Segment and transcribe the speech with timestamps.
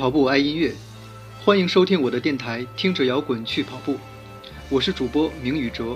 [0.00, 0.72] 跑步，爱音乐，
[1.44, 3.98] 欢迎收听我的电台，听着摇滚去跑步。
[4.70, 5.94] 我是主播明宇哲。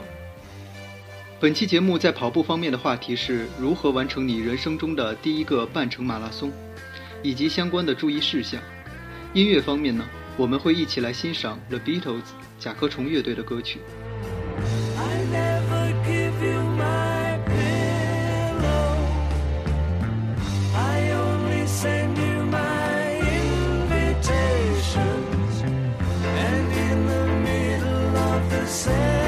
[1.40, 6.52] 本期节目在跑步方面的话题是如何完成你人生中的第一个半程马拉松，
[7.22, 8.60] 以及相关的注意事项。
[9.32, 10.04] 音乐方面呢，
[10.36, 12.24] 我们会一起来欣赏 The Beatles
[12.58, 13.80] 甲壳虫乐队的歌曲。
[28.74, 29.23] say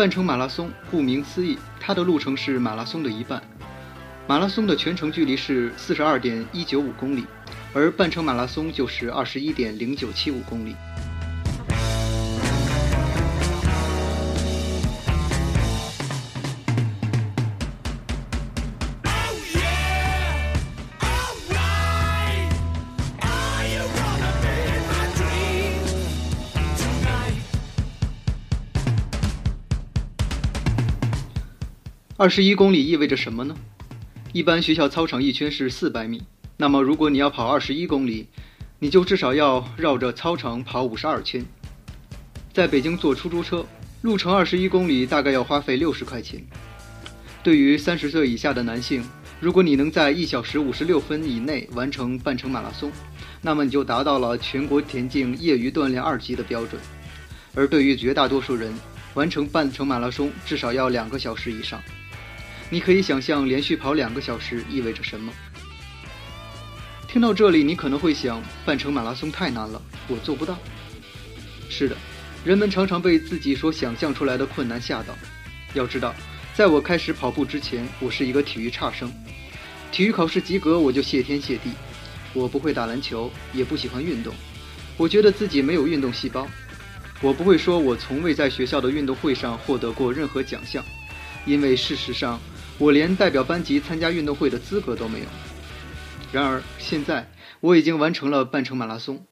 [0.00, 3.42] 半程马拉松，顾名思义，它的路程是马拉松的一半。
[4.26, 7.26] 马拉松的全程距离是四十二点一九五公里，
[7.74, 10.74] 而半程马拉松就是二十一点零九七五公里。
[32.20, 33.56] 二十一公里意味着什么呢？
[34.34, 36.22] 一般学校操场一圈是四百米，
[36.58, 38.26] 那么如果你要跑二十一公里，
[38.78, 41.42] 你就至少要绕着操场跑五十二圈。
[42.52, 43.64] 在北京坐出租车，
[44.02, 46.44] 路程二十一公里大概要花费六十块钱。
[47.42, 49.02] 对于三十岁以下的男性，
[49.40, 52.92] 如果你能在一小时五十六分以内完成半程马拉松，
[53.40, 56.78] 那么你就达到了全国田径业余锻炼二级的标准。
[57.54, 58.74] 而对于绝大多数人，
[59.14, 61.80] 完成半程马拉松至少要两个小时以上。
[62.72, 65.32] 你可以想象连续跑两个小时意味着什么。
[67.08, 70.56] 听到这里，你可能会想，半程马拉松太难了，我做不到。
[71.68, 71.96] 是的，
[72.44, 75.12] 人们常常被自己所想象出来的困难吓到。
[75.74, 76.14] 要知道，
[76.54, 79.12] 在我开始跑步之前，我是一个体育差生，
[79.90, 81.72] 体育考试及格我就谢天谢地。
[82.32, 84.32] 我不会打篮球，也不喜欢运动，
[84.96, 86.46] 我觉得自己没有运动细胞。
[87.20, 90.84] 我不会说我从未在学校的运动会上获得过任何奖项，
[91.44, 92.38] 因为事实上。
[92.80, 95.26] 我连代表班级参加运动会的资格都没有。
[96.32, 97.30] 然而，现在
[97.60, 99.22] 我已经完成了半程马拉松。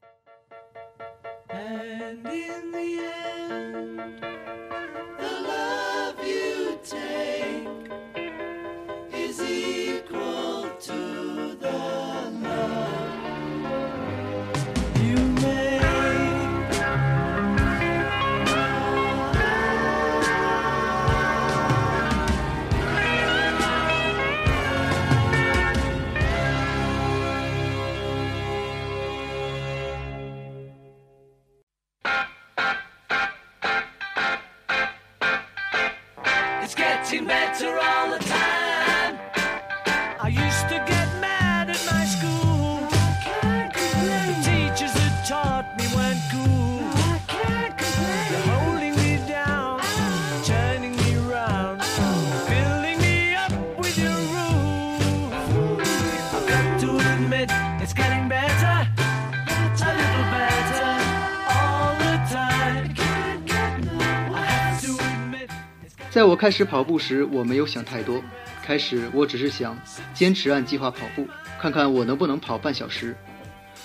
[66.19, 68.21] 在我开始跑步时，我没有想太多。
[68.61, 69.79] 开始，我只是想
[70.13, 71.25] 坚持按计划跑步，
[71.57, 73.15] 看看我能不能跑半小时。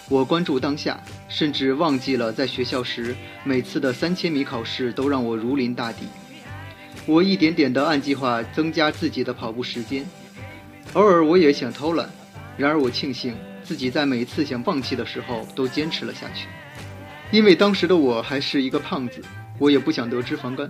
[0.09, 3.15] 我关注当下，甚至忘记了在学校时
[3.45, 6.09] 每次的三千米考试都让我如临大敌。
[7.07, 10.05] 我一点点地按计划增加自己的跑步时间，
[10.95, 12.11] 偶尔我也想偷懒，
[12.57, 16.49] 然而我庆幸自己在每次想放弃的时候都坚持了下去，
[17.31, 19.23] 因为当时的我还是一个胖子，
[19.57, 20.69] 我也不想得脂肪肝。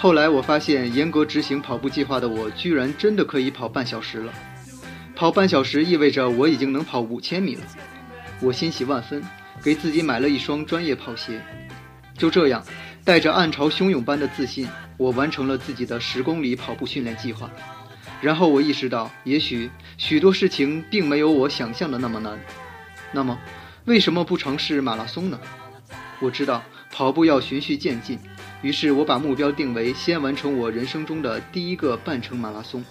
[0.00, 4.32] 后来我发现，严格执行跑步计划的我，居然真的可以跑半小时了。
[5.16, 7.62] 跑半小时意味着我已经能跑五千米了。
[8.40, 9.20] 我欣喜万分，
[9.60, 11.42] 给自己买了一双专业跑鞋。
[12.16, 12.64] 就这样，
[13.02, 17.50] 带着暗潮汹涌般的自信，我完成了自己的十公里跑步训练计划。
[18.20, 22.38] 然后我意识到，也许许多事情并没有我想象的那么难。
[23.10, 23.36] 那么，
[23.86, 25.40] 为什么不尝试马拉松呢？
[26.20, 26.62] 我知道
[26.92, 28.16] 跑步要循序渐进。
[28.60, 32.84] 于是我把目标定为先完成我人生中的第一个半程马拉松。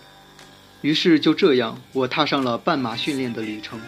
[0.81, 3.79] 于是就这样，我踏上了半马训练的旅程。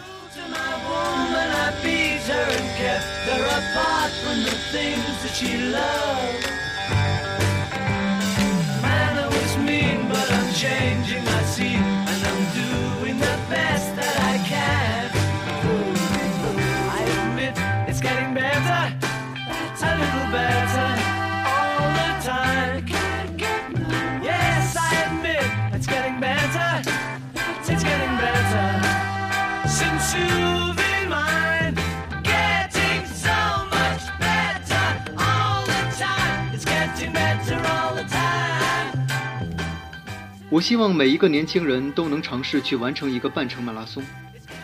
[40.50, 44.02] 我希望每一个年轻人都能尝试去完成一个半程马拉松。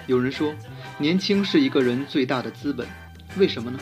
[0.09, 0.53] 有人说，
[0.99, 2.85] 年轻是一个人最大的资本，
[3.38, 3.79] 为什么呢？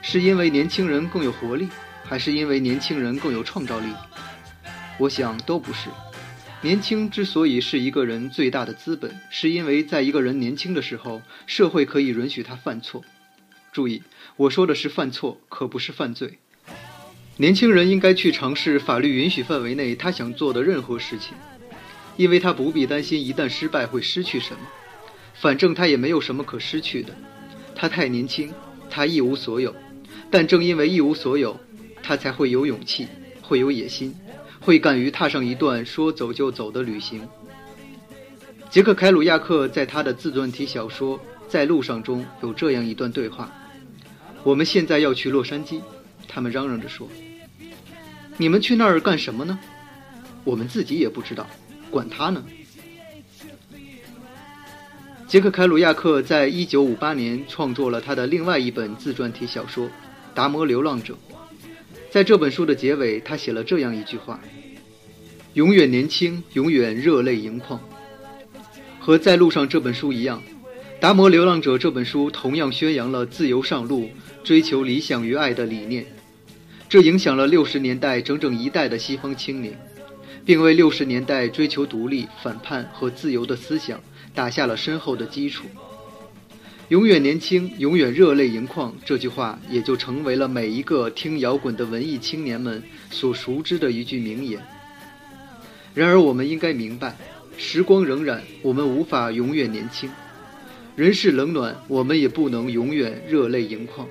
[0.00, 1.68] 是因为年轻人更有活力，
[2.04, 3.86] 还是因为年轻人更有创造力？
[4.96, 5.90] 我想都不是。
[6.60, 13.04] 年轻之所以是一个人最大的资本，是因为在一个人年轻的时候，社会可以允许他犯错。
[13.72, 14.04] 注意，
[14.36, 16.38] 我说的是犯错，可不是犯罪。
[17.36, 21.34] 年轻人应该去尝试法律允许范围内他想做的任何事情，
[22.16, 24.60] 因为他不必担心一旦失败会失去什么，
[25.34, 27.12] 反正他也没有什么可失去的。
[27.74, 28.52] 他太年轻，
[28.88, 29.74] 他一无所有，
[30.30, 31.58] 但正因为一无所有，
[32.04, 33.08] 他才会有勇气，
[33.42, 34.14] 会有野心，
[34.60, 37.28] 会敢于踏上一段说走就走的旅行。
[38.70, 43.52] 杰克·凯鲁亚克在他的自传体小说《在路上》中有这样一段对话
[44.44, 45.80] ：“我们现在要去洛杉矶。”
[46.28, 47.08] 他们嚷嚷着说
[48.38, 49.58] ：“你们去那儿干什么呢？”
[50.44, 51.46] 我们自己也不知道，
[51.90, 52.44] 管他呢。
[55.26, 59.86] 杰克·凯鲁亚克在一九五八年创作了他的另外一本自传体小说
[60.34, 61.14] 《达摩流浪者》。
[62.10, 64.38] 在这本书的结尾，他写了这样一句话
[65.54, 67.80] ：“永远年轻，永远热泪盈眶。”
[69.00, 70.40] 和《在路上》这本书一样，
[71.00, 74.08] 《达摩流浪者》这本书同样宣扬了自由上路、
[74.44, 76.06] 追求理想与爱的理念，
[76.94, 79.76] 这影响了六十年代整整一代的西方青年，
[80.44, 84.00] 并为六十年代追求独立、反叛和自由的思想
[84.32, 85.64] 打下了深厚的基础。
[86.90, 88.94] 永远年轻，永远热泪盈眶。
[89.04, 92.80] 这句话也就成为了每一个听摇滚的文艺青年们
[93.10, 94.62] 所熟知的一句名言。
[95.94, 97.16] 然而，我们应该明白，
[97.56, 100.08] 时光荏苒，我们无法永远年轻；
[100.94, 104.06] 人世冷暖，我们也不能永远热泪盈眶。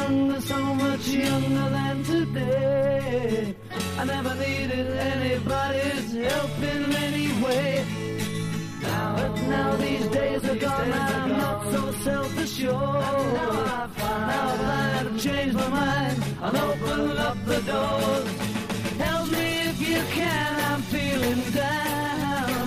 [0.00, 3.54] Younger, so much younger than today,
[3.98, 7.84] I never needed anybody's help in any way.
[8.82, 13.34] Now, now these days are gone, I'm not so self-assured.
[13.36, 18.28] Now I find I've changed my mind, I'll open up the doors.
[19.04, 22.66] Help me if you can, I'm feeling down.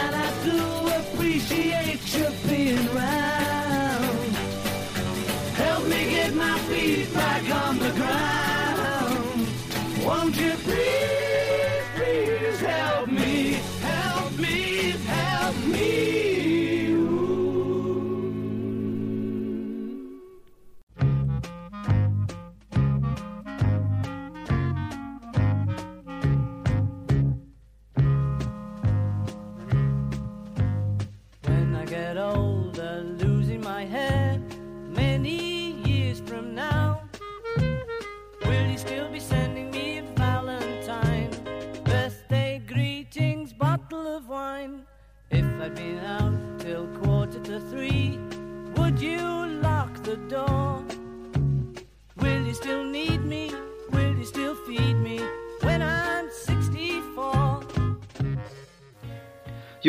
[0.00, 0.60] And I do
[1.00, 3.39] appreciate you being round.
[7.70, 8.39] On the ground.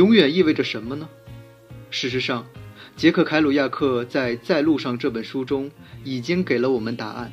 [0.01, 1.08] 永远意味着什么呢？
[1.91, 2.43] 事实上，
[2.96, 5.70] 杰克·凯鲁亚克在《在路上》这本书中
[6.03, 7.31] 已经给了我们答案。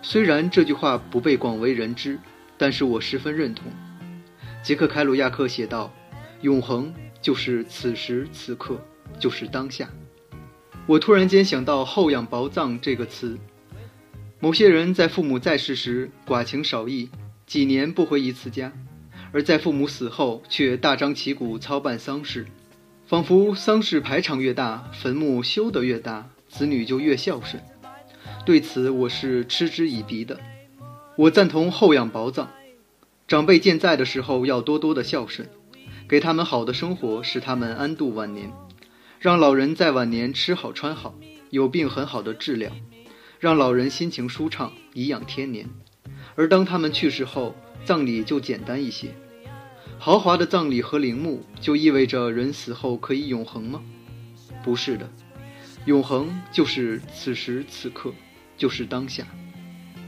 [0.00, 2.20] 虽然这句话不被广为人知，
[2.56, 3.64] 但是我十分认同。
[4.62, 5.92] 杰克·凯鲁亚克写道
[6.42, 8.80] ：“永恒就是此时此刻，
[9.18, 9.90] 就是当下。”
[10.86, 13.36] 我突然间想到“后养薄葬”这个词。
[14.38, 17.10] 某些人在父母在世时寡情少义，
[17.44, 18.72] 几年不回一次家。
[19.36, 22.46] 而在父母死后，却大张旗鼓操办丧事，
[23.06, 27.62] 仿佛丧事排场越大，坟墓修得越大，子女就越孝顺。
[28.46, 30.40] 对此，我是嗤之以鼻的。
[31.18, 32.48] 我赞同厚养薄葬，
[33.28, 35.46] 长辈健在的时候要多多的孝顺，
[36.08, 38.50] 给他们好的生活，使他们安度晚年，
[39.20, 41.14] 让老人在晚年吃好穿好，
[41.50, 42.72] 有病很好的治疗，
[43.38, 45.68] 让老人心情舒畅，颐养天年。
[46.36, 49.14] 而当他们去世后，葬礼就简单一些。
[49.98, 53.82] 豪华的葬礼和陵墓，就意味着人死后可以永恒吗？
[54.62, 55.10] 不是的，
[55.84, 58.12] 永恒就是此时此刻，
[58.56, 59.26] 就是当下。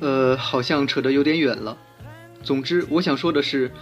[0.01, 1.77] 呃，好像扯得有点远了。
[2.45, 3.73] 总之，我想说的是，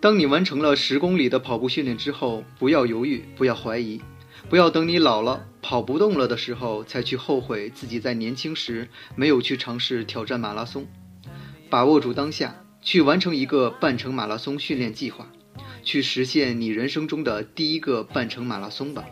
[0.00, 4.00] 当你完成了十公里的跑步训练之后，不要犹豫，不要怀疑，
[4.48, 10.86] 不要等你老了跑不动了的时候才去后悔自己在年轻时没有去尝试挑战马拉松。
[11.68, 15.28] 把握住当下，去完成一个半程马拉松训练计划，
[15.86, 19.04] 去实现你人生中的第一个半程马拉松吧。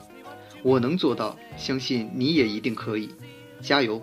[0.65, 3.09] 我能做到，相信你也一定可以，
[3.61, 4.03] 加油！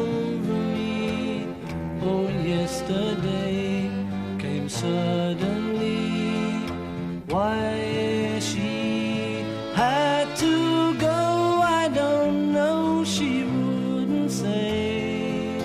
[2.91, 3.89] the day
[4.37, 6.03] came suddenly.
[7.27, 11.19] Why she had to go,
[11.81, 13.03] I don't know.
[13.05, 15.57] She wouldn't say.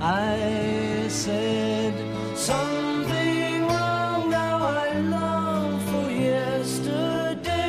[0.00, 1.94] I said
[2.36, 4.30] something wrong.
[4.30, 7.64] Now I long for yesterday.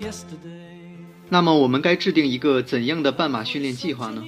[0.00, 1.04] Yesterday.
[1.28, 4.22] 那么我们该制定一个怎样的半马训练计划呢？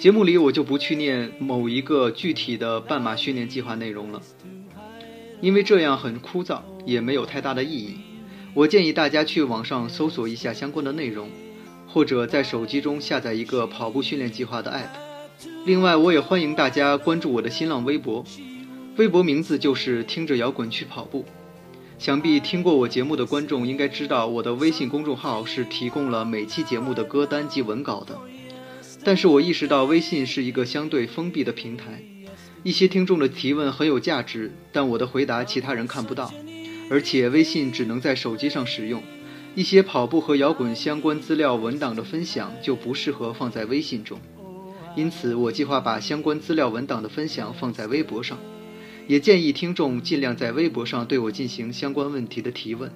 [0.00, 4.22] 节目里我就不去念某一个具体的半马训练计划内容了，
[5.42, 7.96] 因为这样很枯燥，也没有太大的意义。
[8.54, 11.28] 我建议大家去网上搜索一下相关的内容，
[11.86, 15.46] 或者在手机中下载一个跑步训练计划的 app。
[15.66, 18.24] 另外，我也欢迎大家关注我的新浪微博，
[18.96, 21.26] 微博名字就是“听着摇滚去跑步”。
[22.00, 28.18] 想必听过我节目的观众应该知道，我的微信公众号是提供了每期节目的歌单及文稿的。
[29.02, 32.02] 但是我意识到微信是一个相对封闭的平台，
[32.62, 36.32] 一些听众的提问很有价值，但我的回答其他人看不到，
[36.90, 39.02] 而且微信只能在手机上使用，
[39.54, 44.20] 一些跑步和摇滚相关资料文档的分享就不适合放在微信中。
[44.96, 48.38] 因此，我计划把相关资料文档的分享放在微博上，
[49.06, 52.92] 也建议听众尽量在微博上对我进行相关问题的提问，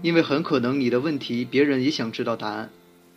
[0.00, 2.70] 因为很可能你的问题别人也想知道答案。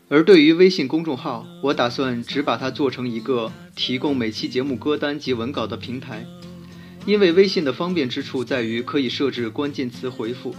[0.10, 6.26] 而对于微信公众号，我打算只把它做成一个提供每期节目歌单及文稿的平台，
[7.06, 10.56] 因为微信的方便之处在于可以设置关键词回复，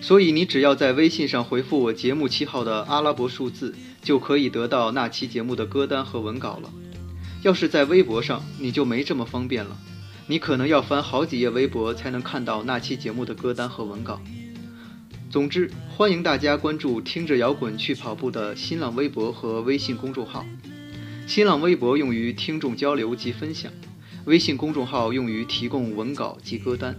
[0.00, 6.68] 所以你只要在微信上回复我节目期号的阿拉伯数字，就可以得到那期节目的歌单和文稿了。
[7.42, 9.78] 要是在微博上，你就没这么方便了，
[10.26, 14.20] 你可能要翻好几页微博才能看到那期节目的歌单和文稿。
[15.30, 20.44] 总之，欢迎大家关注“听着摇滚去跑步”的新浪微博和微信公众号。
[21.24, 23.70] 新浪微博用于听众交流及分享，
[24.24, 26.98] 微信公众号用于提供文稿及歌单。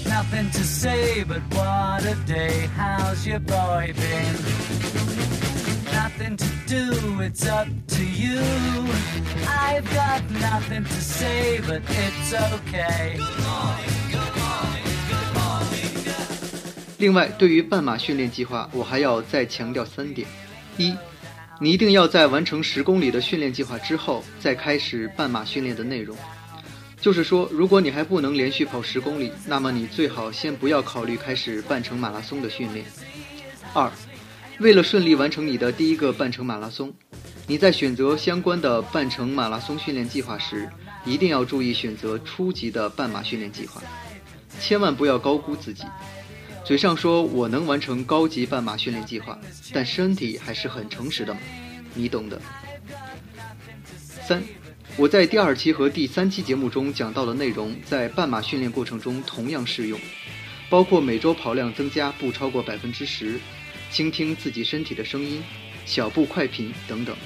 [0.06, 2.68] nothing to say, but what a day.
[2.76, 4.36] How's your boy been?
[5.92, 8.40] Nothing to do, it's up to you.
[9.46, 13.18] I've got nothing to say, but it's okay.
[16.98, 20.26] 另外，对于半马训练计划，我还要再强调三点：
[20.76, 20.94] 一，
[21.60, 26.16] 你一定要在完成十公里的训练计划之后，再开始半马训练的内容。
[27.02, 32.86] 就是说，如果你还不能连续跑十公里，那么你最好先不要考虑开始半程马拉松的训练。
[33.74, 33.90] 二，
[34.60, 36.94] 为了顺利完成你的第一个半程马拉松，
[37.48, 40.70] 你在选择相关的半程马拉松训练计划时，
[41.04, 43.82] 一定要注意选择初级的半马训练计划，
[44.60, 45.82] 千万不要高估自己。
[46.64, 49.36] 嘴上说我能完成高级半马训练计划，
[49.72, 51.40] 但身体还是很诚实的嘛，
[51.94, 52.40] 你懂的。
[54.24, 54.40] 三，
[54.98, 59.98] 我在第二期和第三期节目中讲到的内容，在半马训练过程中同样适用，
[60.68, 63.40] 包括每周跑量增加不超过百分之十，
[63.90, 65.42] 倾听自己身体的声音，
[65.86, 67.16] 小步快频等等。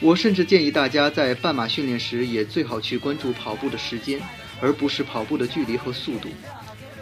[0.00, 4.18] 我甚至建议大家在半马训练时，也最好去关注跑步的时间，
[4.58, 6.30] 而不是跑步的距离和速度。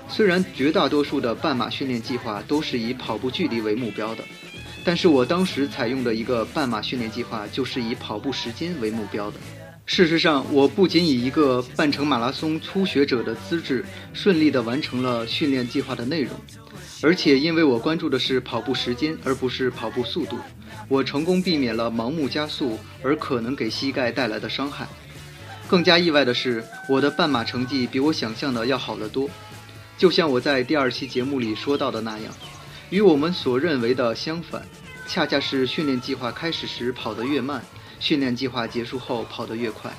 [0.08, 4.24] 虽然绝大多数的半马训练计划都是以跑步距离为目标的，
[4.86, 9.40] 但是我当时采用的一个半马训练计划就是以跑步时间为目标的。
[9.84, 16.30] 事实上，我不仅以一个半程马拉松初学者的资质顺利地完成了训练计划的内容，
[17.02, 20.38] 而且因为我关注的是跑步时间而不是跑步速度，
[20.88, 24.86] 我成功避免了盲目加速而可能给膝盖带来的伤害。
[25.66, 29.28] 更加意外的是，我的半马成绩比我想象的要好得多。
[29.98, 32.32] 就像我在第二期节目里说到的那样，
[32.90, 34.62] 与我们所认为的相反，
[35.06, 37.64] 恰恰是训练计划开始时跑得越慢，
[38.00, 39.92] 训练计划结束后跑得越快。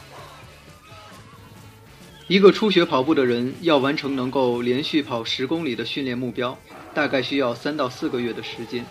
[2.27, 6.57] 一个初学跑步的人要完成能够连续跑十公里的训练目标，
[6.93, 8.85] 大概需要三到四个月的时间。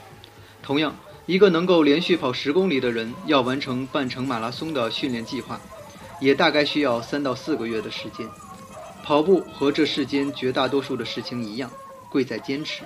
[0.63, 5.61] 同样，一个能够连续跑十公里的人要完成半程马拉松的训练计划，
[6.19, 8.27] 也大概需要三到四个月的时间。
[9.05, 11.71] 跑步和这世间绝大多数的事情一样，
[12.11, 12.85] 贵在坚持。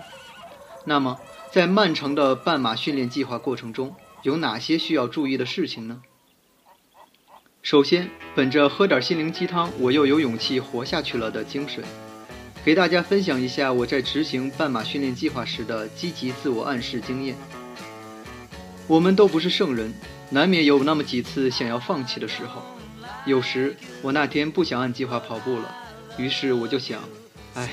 [0.84, 1.16] 那么，
[1.52, 6.00] 在漫长的半马训练计划过程中，有哪些需要注意的事情呢？
[7.60, 11.82] 首先，本着喝点心灵鸡汤，我又有勇气活下去了的精神，
[12.64, 17.34] 给大家分享一下我在执行半马训练计划时的积极自我暗示经验。
[18.86, 19.92] 我们都不是圣人，
[20.30, 22.62] 难免有那么几次想要放弃的时候。
[23.26, 25.74] 有时，我那天不想按计划跑步了。
[26.16, 27.02] 于是我就想，
[27.54, 27.68] 哎，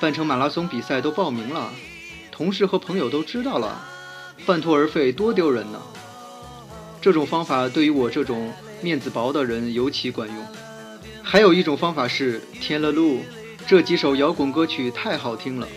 [0.00, 1.72] 半程马拉松比赛都报名了，
[2.40, 3.78] 同事和朋友都知道了，
[4.46, 5.78] 半途而废多丢人呢。
[6.98, 8.50] 这种方法对于我这种
[8.80, 10.36] 面子薄的人尤其管用。
[11.22, 13.20] 还有一种方法是天了路，
[13.66, 15.68] 这几首摇滚歌曲太好听了，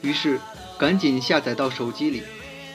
[0.00, 0.40] 于是
[0.78, 2.22] 赶紧下载到手机里，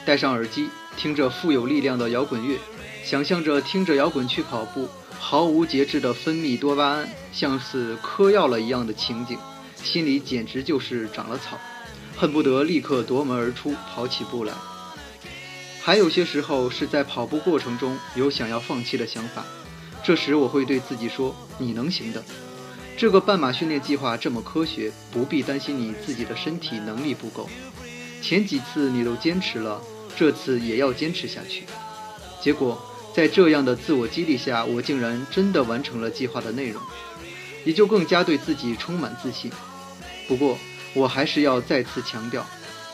[0.06, 2.60] 戴上耳机，听着富有力量的摇滚乐，
[3.04, 4.88] 想象着听着摇滚去跑步。
[5.20, 9.40] 毫无节制的分泌多巴胺，像是嗑药了一样的情景，
[9.76, 11.58] 心里简直就是长了草，
[12.22, 14.54] 恨不得立刻夺门而出，跑起步来。
[15.82, 19.44] 还有些时候是在跑步过程中有想要放弃的想法，
[20.04, 22.24] 这时我会对自己说：“你能行的，
[22.96, 27.50] 这个半马训练计划这么科学，不必担心你自己的身体能力不够。
[28.22, 29.82] 前几次你都坚持了，
[30.16, 31.64] 这次也要坚持下去。”
[32.40, 32.80] 结果。
[33.14, 36.82] 在这样的自我激励下，我竟然真的完成了计划的内容，
[37.66, 39.52] 也就更加对自己充满自信。
[40.30, 40.58] 不过，
[40.94, 42.46] 我还是要再次强调，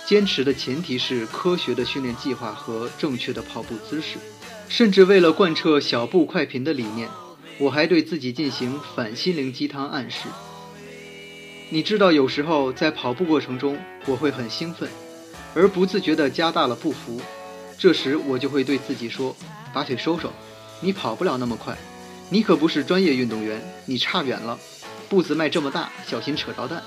[0.05, 4.17] 坚持的前提是科学的训练计划和正确的跑步姿势。
[4.69, 7.09] 甚至为了贯彻小步快频的理念，
[7.57, 10.27] 我还对自己进行反心灵鸡汤暗示。
[11.69, 14.89] 你知道，有时候在跑步过程中，我会很兴奋，
[15.53, 17.21] 而不自觉地加大了步幅，
[17.77, 19.35] 这时我就会对自己说。
[19.73, 20.31] 把腿收收，
[20.81, 21.77] 你跑不了那么快，
[22.29, 24.57] 你可不是专业运动员，你差远了。
[25.07, 26.81] 步子迈这么大，小心扯着蛋。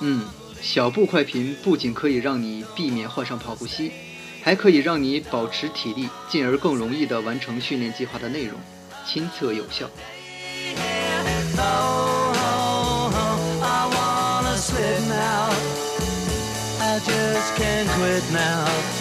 [0.00, 0.24] 嗯，
[0.62, 3.90] 小步快频不仅可以让你避免患上跑步膝，
[4.42, 8.58] 还可以让你保持体力，进而更容易地完成训练计划的内容，
[9.06, 9.88] 亲测有效。
[11.52, 11.66] Hold
[14.42, 14.66] me,
[17.72, 17.90] please.
[17.96, 18.99] Hold me,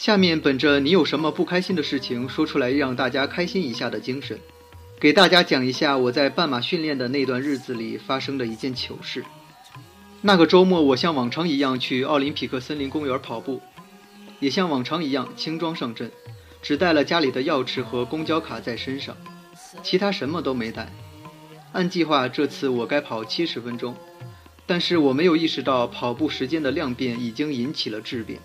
[0.00, 4.38] 下面本着你有什么不开心的事情说出来，让大家开心一下的精神，
[4.98, 9.22] 给大家讲一下我在半马训练的那段日子里发生的一件糗事。
[10.22, 13.60] 那个周末，我像往常一样去奥林匹克森林公园跑步，
[14.38, 16.10] 也像往常一样轻装上阵，
[16.62, 19.14] 只带了家里的钥匙和公交卡在身上，
[19.82, 20.90] 其他什么都没带。
[21.72, 23.94] 按计划，这次我该跑七十分钟，
[24.64, 28.40] 但是我没有意识到跑步时间的量变已经引起了质变。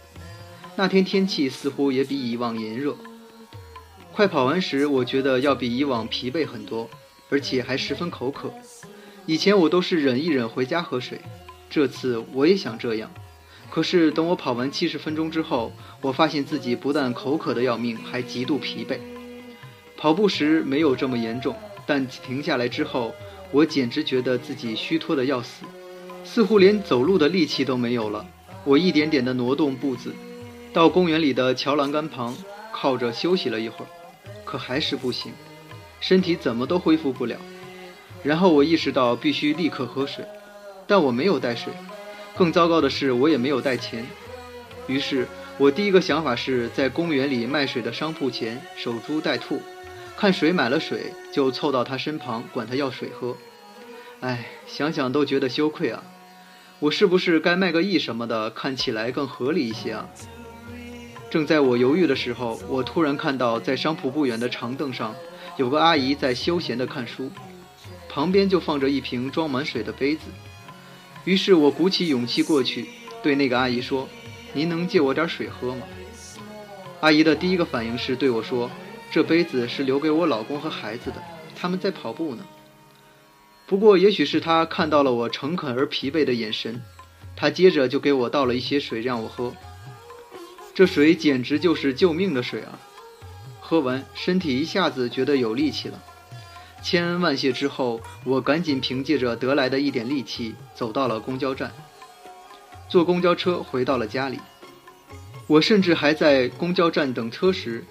[0.78, 2.96] 那天天气似乎也比以往炎热。
[4.12, 6.90] 快跑完时，我觉得要比以往疲惫很多，
[7.30, 8.54] 而且还十分口渴。
[9.26, 11.22] 以前我都是忍一忍回家喝水，
[11.70, 13.10] 这次我也想这样。
[13.70, 19.00] 可是等我跑完七十分钟之后，我发现自己不但口渴的要命，还极度疲惫。
[19.98, 23.16] 跑步时没有这么严重，但停下来之后，
[23.52, 25.66] 我简直觉得自己虚脱的要死，
[26.24, 28.26] 似乎连走路的力气都没有了。
[28.64, 30.14] 我一点点地挪动步子，
[30.76, 32.36] 到公园里的桥栏杆旁，
[32.74, 33.88] 靠着休息了一会儿，
[34.44, 35.32] 可还是不行，
[36.02, 37.38] 身体怎么都恢复不了。
[38.22, 40.26] 然后我意识到必须立刻喝水，
[40.86, 41.72] 但我没有带水，
[42.38, 44.06] 更糟糕的是我也没有带钱。
[44.88, 45.26] 于是
[45.58, 49.62] 我第一个想法是在公园里卖水的商铺前守株待兔，
[50.18, 53.38] 看谁买了水就凑到他身旁管他要水喝。
[54.20, 56.04] 哎，想想都觉得羞愧啊！
[56.80, 60.10] 我是不是该卖个艺什么的，看起来更合理一些啊？
[61.36, 65.14] 正在我犹豫的时候，我突然看到在商铺不远的长凳上
[65.58, 67.30] 有个阿姨在休闲地看书，
[68.08, 70.22] 旁边就放着一瓶装满水的杯子。
[71.26, 72.88] 于是我鼓起勇气过去，
[73.22, 74.08] 对那个阿姨说
[74.56, 75.82] ：“您能借我点水喝吗？”
[77.04, 78.72] 阿姨的第一个反应是对我说
[79.12, 81.22] ：“这杯子是留给我老公和孩子的，
[81.54, 82.46] 他们在跑步呢。”
[83.68, 86.82] 不过，也许是她看到了我诚恳而疲惫的眼神，
[87.36, 89.54] 她接着就给我倒了一些水让我喝。
[90.76, 92.78] 这水简直就是救命的水啊！
[93.62, 96.04] 喝完，身体一下子觉得有力气了。
[96.84, 101.72] 千恩万谢之后，我赶紧凭借着得来的一点力气走到了公交站，
[102.90, 104.38] 坐公交车回到了家里。
[105.48, 107.86] 我甚至还在公交站等车时，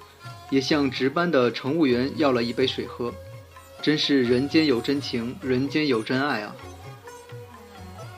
[0.50, 3.10] 也向值班的乘务员要了一杯水喝。
[3.80, 6.54] 真是人间有真情，人间有真爱啊！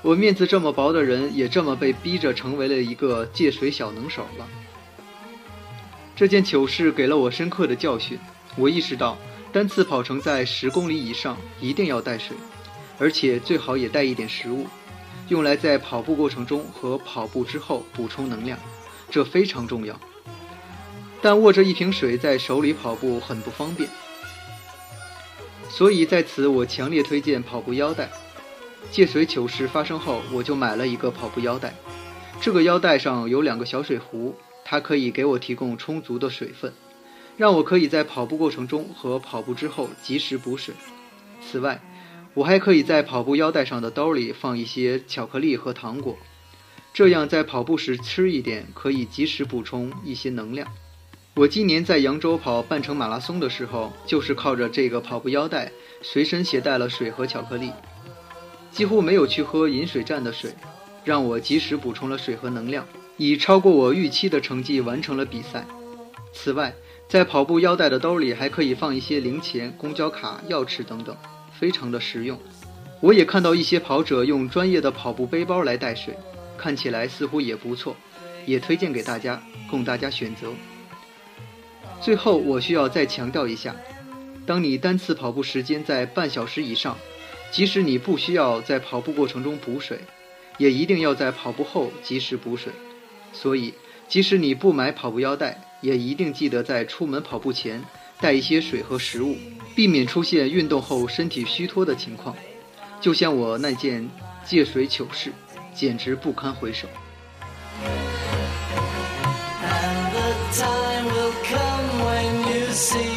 [0.06, 4.46] 我面子这么薄的人，也这么被逼着成为了一个借水小能手了。
[6.14, 8.16] 这件糗事给了我深刻的教训，
[8.56, 9.18] 我意识到
[9.52, 12.36] 单次跑程在十公里以上一定要带水，
[13.00, 14.68] 而且最好也带一点食物，
[15.26, 18.56] 用来在跑步过程中和跑步之后补充能量，
[19.10, 19.98] 这非常重要。
[21.20, 23.90] 但握着一瓶水在手里跑步很不方便。
[25.68, 28.08] 所以在此，我强烈推荐跑步腰带。
[28.90, 31.74] 借水糗事发生后，我就买了一个跑步腰带。
[32.40, 36.72] 这个腰带上有两个小水壶，它可以给我提供充足的水分，
[37.36, 40.74] 让我可以在跑步过程中和跑步之后及时补水。
[41.40, 41.80] 此外，
[42.34, 46.16] 我还可以在跑步腰带上的兜里放一些巧克力和糖果，
[46.92, 50.68] 这样在跑步时吃一点，可以及时补充一些能量。
[51.34, 55.70] 我今年在扬州跑半程马拉松的时候，就是靠着这个跑步腰带，
[56.02, 57.70] 随身携带了水和巧克力，
[58.76, 60.52] 几乎没有去喝饮水站的水，
[61.02, 62.86] 让我及时补充了水和能量，
[63.16, 65.64] 以超过我预期的成绩完成了比赛。
[66.30, 66.74] 此外，
[67.08, 71.16] 在跑步腰带的兜里还可以放一些零钱、公交卡、钥匙等等，
[71.58, 72.38] 非常的实用。
[73.00, 76.14] 我也看到一些跑者用专业的跑步背包来带水，
[76.58, 77.96] 看起来似乎也不错，
[78.44, 80.48] 也推荐给大家，供大家选择。
[82.02, 83.74] 最后，我需要再强调一下，
[84.44, 86.94] 当你单次跑步时间在半小时以上，
[87.56, 89.98] 即使你不需要在跑步过程中补水，
[90.58, 92.70] 也一定要在跑步后及时补水。
[93.32, 93.72] 所以，
[94.06, 97.82] 即使你不买跑步腰带，也一定记得在出门跑步前
[98.20, 99.38] 带一些水和食物，
[99.74, 102.36] 避免出现运动后身体虚脱的情况。
[103.00, 104.06] 就像我那件
[104.44, 105.32] 借水糗事，
[105.74, 106.86] 简直不堪回首。
[109.64, 113.15] And the time will come when you see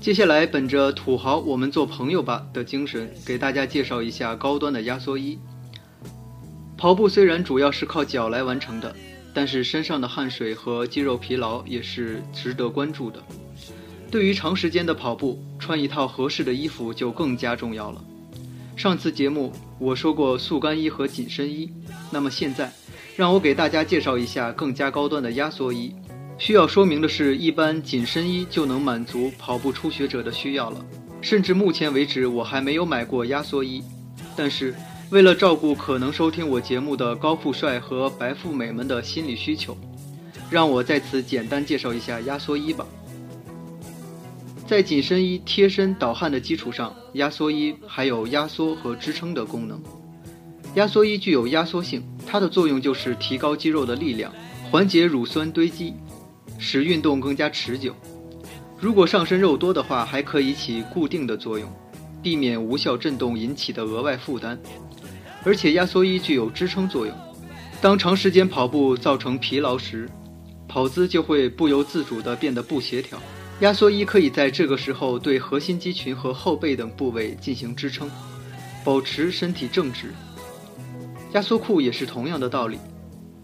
[0.00, 5.38] 接下来，本着“土豪，我们做朋友吧”的精神，给大家介绍一下高端的压缩衣。
[6.76, 8.94] 跑步虽然主要是靠脚来完成的，
[9.32, 13.22] 但是身上的汗水和肌肉疲劳也是值得关注的。
[14.10, 18.04] 对于长时间的跑步，穿一套合适的衣服就更加重要了。
[18.76, 21.72] 上次节目我说过速干衣和紧身衣，
[22.10, 22.70] 那么现在
[23.16, 25.94] 让我给大家介绍一下更加高端的压缩衣。
[26.36, 30.84] 需要说明的是，一般紧身衣就能满足跑步初学者的需要了。
[31.20, 33.82] 甚至目前为止，我还没有买过压缩衣。
[34.36, 34.74] 但是，
[35.10, 39.76] 为了照顾可能收听我节目的高富帅和白富美们的心理需求，
[40.50, 42.84] 让我在此简单介绍一下压缩衣吧。
[44.66, 49.80] 在紧身衣贴身导汗的基础上，压缩衣还有压缩和支撑的功能。
[50.74, 54.32] 压缩衣具有压缩性，它的作用就是提高肌肉的力量，
[54.70, 55.94] 缓解乳酸堆积。
[56.58, 57.94] 使运动更加持久。
[58.78, 61.70] 如果上身肉多的话，还可以起固定的作用，
[62.22, 64.58] 避免无效震动引起的额外负担。
[65.44, 67.14] 而且压缩衣具有支撑作用，
[67.80, 70.08] 当长时间跑步造成疲劳时，
[70.66, 73.18] 跑姿就会不由自主地变得不协调。
[73.60, 78.10] 压缩衣可以在这个时候对核心肌群和后背等部位进行支撑，
[78.84, 80.12] 保持身体正直。
[81.32, 82.78] 压缩裤也是同样的道理，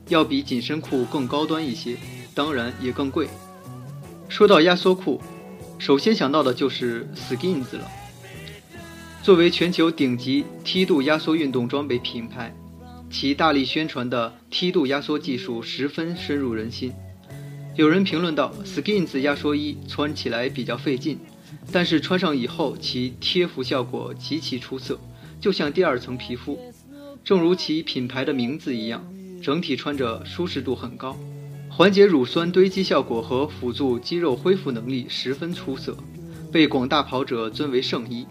[0.08, 1.96] 要比紧身裤更高端一些。
[2.34, 3.28] 当然也更贵。
[4.28, 5.20] 说到压缩裤，
[5.78, 7.90] 首先想到的就是 Skins 了。
[9.22, 12.54] 作为全球顶级梯度压缩运动装备品牌，
[13.10, 16.92] 其大力宣传的梯度压缩技术十分深入人心。
[17.76, 21.18] 有人评论道，Skins 压缩衣穿起来比较费劲，
[21.72, 24.98] 但是穿上以后其贴服效果极其出色，
[25.40, 26.58] 就像第二层皮肤。
[27.22, 29.04] 正如其品牌的名字一样，
[29.42, 31.16] 整体穿着舒适度很高。
[31.80, 35.96] 缓解乳酸堆积效果和辅助肌肉恢复能力十分出色，
[36.52, 38.26] 被广大跑者尊为圣衣。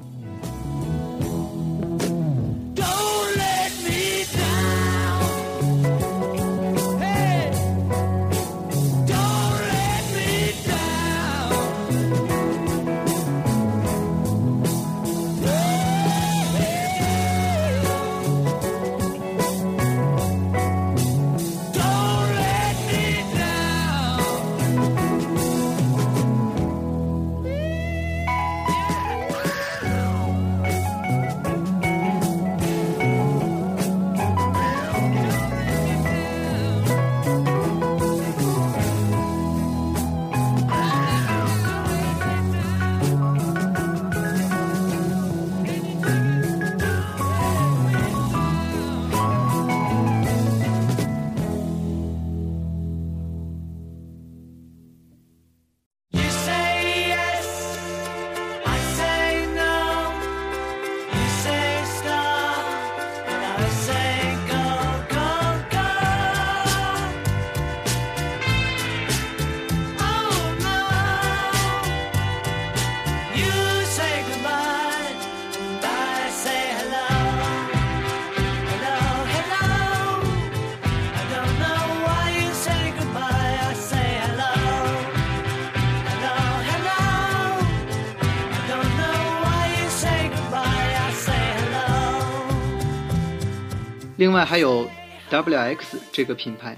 [94.20, 94.86] 另外还有
[95.32, 96.76] WX 这个品牌，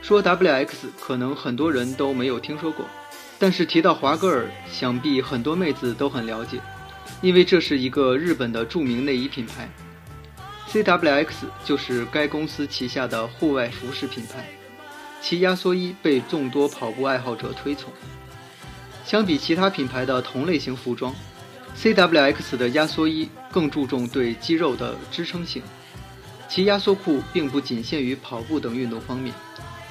[0.00, 2.86] 说 WX 可能很多人都没有听说过，
[3.38, 6.58] 但是提到华歌尔，想必很多妹子都很了解，
[7.20, 9.68] 因为这是一个日本的著名内衣品牌。
[10.70, 11.26] CWX
[11.62, 14.48] 就是该公司旗下的户外服饰品牌，
[15.20, 17.92] 其压缩衣被众多跑步爱好者推崇。
[19.04, 21.14] 相比其他品牌的同类型服装
[21.76, 25.62] ，CWX 的压缩衣更注重对肌肉的支撑性。
[26.48, 29.34] 其压缩裤并不仅限于跑步等运动方面，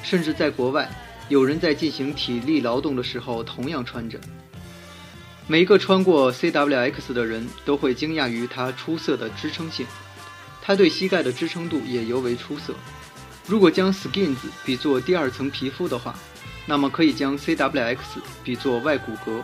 [0.03, 0.89] 甚至在国外，
[1.29, 4.19] 有人在进行体力劳动的时候同样穿着。
[5.47, 9.85] 每一个穿过 CWX 的人都会惊讶于它出色的支撑性，
[10.61, 12.73] 它对膝盖的支撑度也尤为出色。
[13.45, 16.15] 如果将 Skins 比作第二层皮肤的话，
[16.65, 17.97] 那么可以将 CWX
[18.43, 19.43] 比作外骨骼，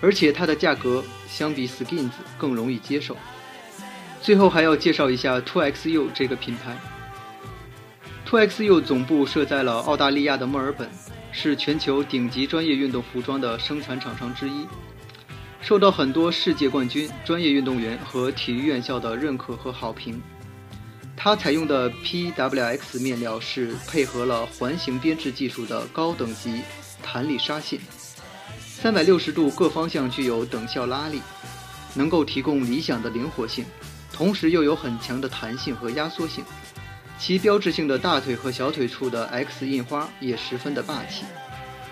[0.00, 3.16] 而且它的价格相比 Skins 更容易接受。
[4.20, 6.76] 最后还要介绍一下 2XU 这个品牌。
[8.28, 10.88] 2XU 总部设在了澳大利亚的墨尔本，
[11.32, 14.66] 是全球顶级专业运动服装的生产厂商之一，
[15.62, 20.20] 受到很多世界冠军、专业运动员和体育院校的认可和好评。
[21.16, 26.60] 它采用的 PWX 面料是配合了环形编织技术的高等级
[27.02, 27.80] 弹力纱线，
[28.58, 31.20] 三百六十度各方向具有等效拉力，
[31.94, 33.64] 能够提供理想的灵活性，
[34.18, 36.44] 同时又有很强的弹性和压缩性。
[37.20, 41.24] 其标志性的大腿和小腿处的 X 印花也十分的霸气。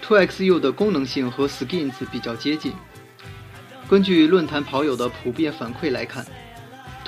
[0.04, 2.72] 2XU 的功能性和 Skins 比较接近。
[3.88, 6.26] 根据论坛跑友的普遍反馈来看。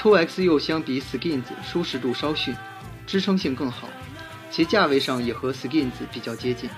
[0.00, 2.54] 2XU 相比 Skins 舒适度稍逊，
[3.04, 3.88] 支撑性更好，
[4.52, 6.70] 其价位上也和 Skins 比较接近。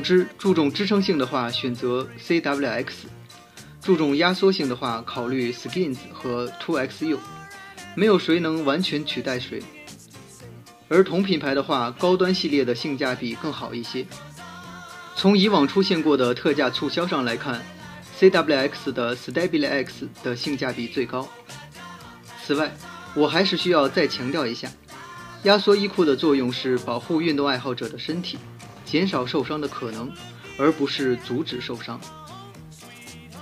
[0.00, 2.86] 总之，注重支撑性的话，选择 CWX；
[3.82, 7.18] 注重压缩性的话，考虑 Skins 和 2XU。
[7.94, 9.62] 没有谁能完全取代谁。
[10.88, 14.06] 而同品牌的话，高端系列的性价比更好一些。
[15.16, 17.62] 从以往出现过的特价促销上来看
[18.18, 21.28] ，CWX 的 Stabile X 的性价比最高。
[22.42, 22.74] 此外，
[23.14, 24.70] 我还是需要再强调一下，
[25.42, 28.38] 压缩衣裤的作用是保护运动爱好者的身体。
[28.90, 30.10] 减少受伤的可能，
[30.58, 32.00] 而不是阻止受伤。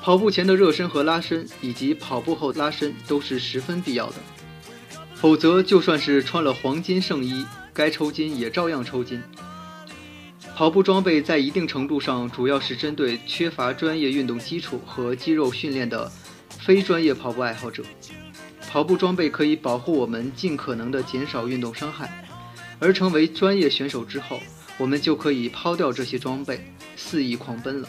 [0.03, 4.17] 跑步前的热身和拉伸，以及跑步后拉伸都是十分必要的。
[5.15, 9.23] 否则，就算是穿了黄金圣衣，该抽筋也照样抽筋。
[10.55, 16.13] 跑步装备在一定程度上主要是针对缺乏专业运动基础和肌肉训练的
[16.61, 17.83] 非专业跑步爱好者。
[18.69, 22.25] 跑步装备可以保护我们尽可能的减少运动伤害，
[22.79, 24.39] 而成为专业选手之后。
[24.79, 26.65] 我们就可以抛掉这些装备，
[26.97, 27.89] 肆意狂奔了。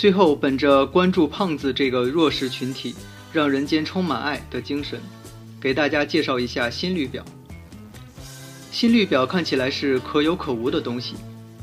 [0.00, 2.94] 最后，本着关注胖子这个弱势群体，
[3.34, 4.98] 让人间充满爱的精神，
[5.60, 7.22] 给大家介绍一下心率表。
[8.72, 11.16] 心率表看起来是可有可无的东西，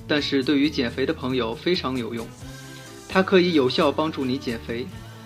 [0.07, 2.27] 但是对于减肥的朋友非常有用，
[3.09, 4.85] 它可以有效帮助你减肥，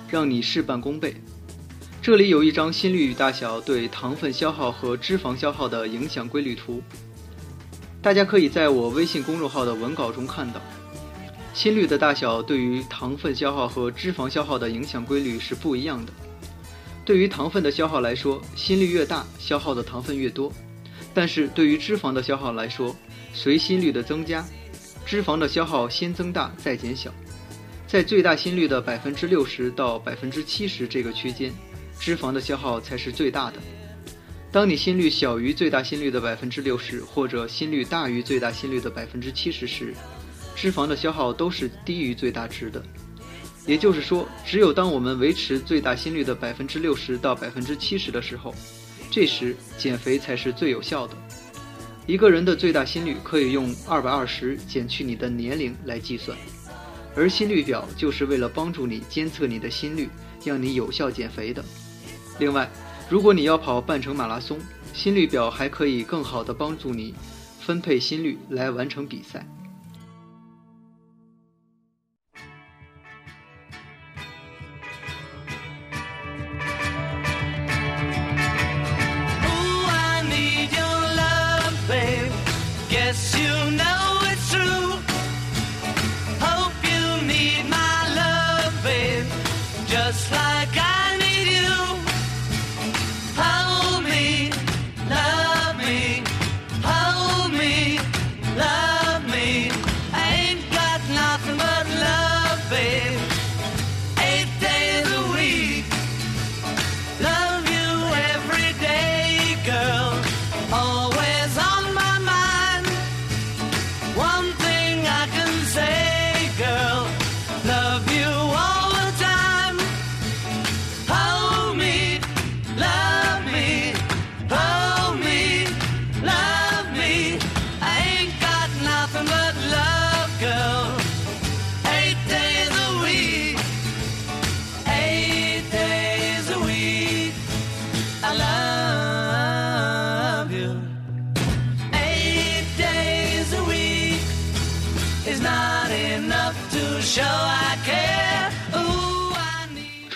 [0.10, 1.14] 让你事半功倍。
[2.02, 6.82] 这里有一张心率与大小对糖分消耗和脂肪消耗的影响规律图，
[8.02, 10.62] 大家可以在我微信公众号的文稿中看到。
[11.54, 16.14] 心率的大小对于糖分消耗和脂肪消耗的影响规律是不一样的。
[17.04, 20.50] 对于糖分的消耗来说，心率越大，消耗的糖分越多；
[21.14, 22.96] 但是对于脂肪的消耗来说，
[23.34, 24.46] 随心率的增加，
[25.06, 27.14] 脂肪的消耗先增大再减小，
[27.86, 31.52] 在最大心率的百分之六十到百分之七十这个区间，
[32.00, 33.58] 脂肪的消耗才是最大的。
[34.52, 39.94] 当你心率小于最大心率的百分之六十，或者心率大于最大心率的百分之七十时，
[40.56, 42.82] 脂肪的消耗都是低于最大值的。
[43.68, 48.54] 也就是说，只有当我们维持最大心率的百分之六十到百分之七十的时候，
[49.12, 51.16] 这时减肥才是最有效的。
[52.08, 56.36] 一个人的最大心率可以用二百二十减去你的年龄来计算，
[57.16, 60.10] 而心率表就是为了帮助你监测你的心率，
[60.44, 61.64] 让你有效减肥的。
[62.40, 62.68] 另外，
[63.10, 64.60] 如果你要跑半程马拉松，
[64.92, 67.14] 心率表还可以更好的帮助你
[67.60, 69.46] 分配心率来完成比赛。
[83.12, 83.91] Guess you know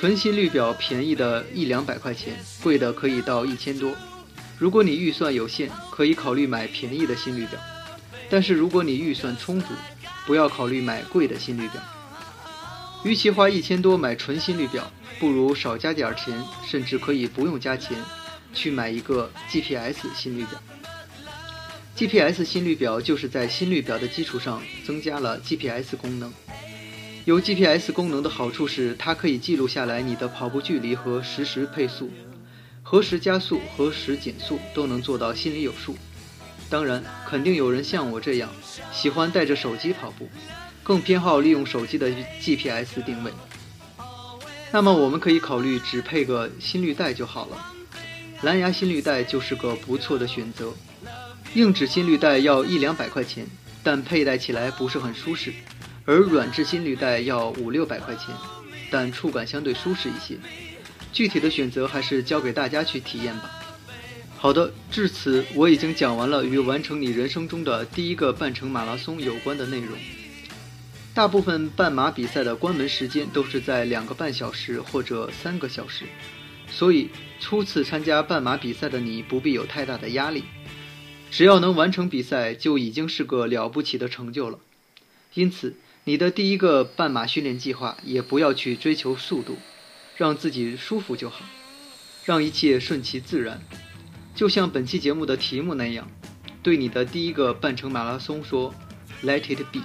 [0.05, 3.91] 纯心率表便宜的一两百块钱，贵的可以到一千多。
[4.55, 7.57] 如果你预算有限，可以考虑买便宜的心率表；
[8.29, 9.65] 但是如果你预算充足，
[10.27, 11.81] 不要考虑买贵的心率表。
[13.03, 16.39] 与其花一千多买纯心率表，不如少加点儿钱，
[16.69, 17.97] 甚至可以不用加钱，
[18.53, 20.61] 去买一个 GPS 心率表。
[21.95, 26.31] GPS 心率表就是在心率表的基础上增加了 GPS 功能。
[27.25, 32.11] 有 GPS 功能的好处是，它可以记录下来你的跑步距离和实时配速，
[32.83, 35.95] 何时加速、何时减速都能做到心里有数。
[36.69, 38.51] 当然，肯定有人像我这样
[38.93, 40.29] 喜欢带着手机跑步，
[40.83, 43.31] 更偏好利用手机的 GPS 定位。
[44.71, 47.73] 那么我们可以考虑只配个心率带就好了，
[48.43, 50.71] 蓝牙心率带就是个不错的选择。
[51.55, 53.47] 硬纸心率带要一两百块钱，
[53.81, 55.51] 但佩戴起来不是很舒适，
[56.05, 58.33] 而软质心率带要五六百块钱，
[58.91, 60.37] 但触感相对舒适一些。
[61.11, 63.49] 具体的选择还是交给大家去体验吧。
[64.37, 69.97] 好的，至此我已经讲完了与完成你人生中的第一个半程马拉松有关的内容。
[71.15, 76.05] 大部分半马比赛的关门时间都是在两个半小时或者三个小时，
[76.69, 80.43] 所以初次参加半马比赛的你不必有太大的压力。
[81.31, 84.59] 只要能完成比赛，就已经是个了不起的成就了。
[85.33, 85.75] 因此，
[86.07, 89.57] 你的第一个半马训练计划也不要去追求速度，
[90.15, 91.43] 让自己舒服就好，
[92.25, 93.59] 让一切顺其自然。
[94.35, 96.07] 就像本期节目的题目那样，
[96.61, 98.71] 对你的第一个半程马拉松说
[99.23, 99.81] ：“Let it be。”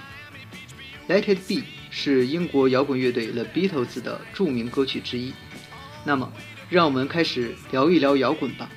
[1.09, 5.33] Let it be 是英国摇滚乐队 The Beatles 的著名歌曲之一。
[6.05, 6.31] 那么，
[6.69, 8.69] 让我们开始聊一聊摇滚吧。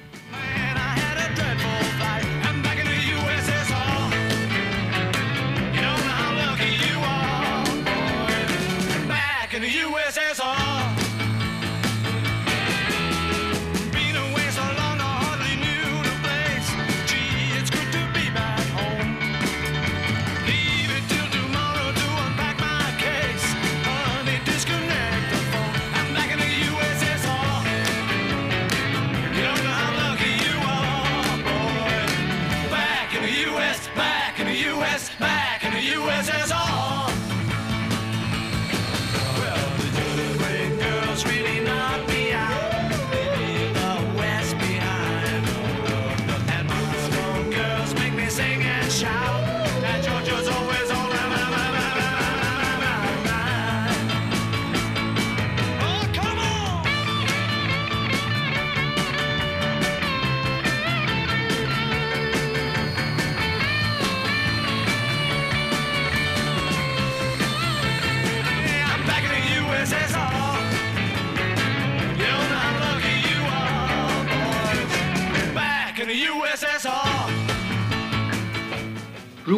[35.85, 36.74] USSR.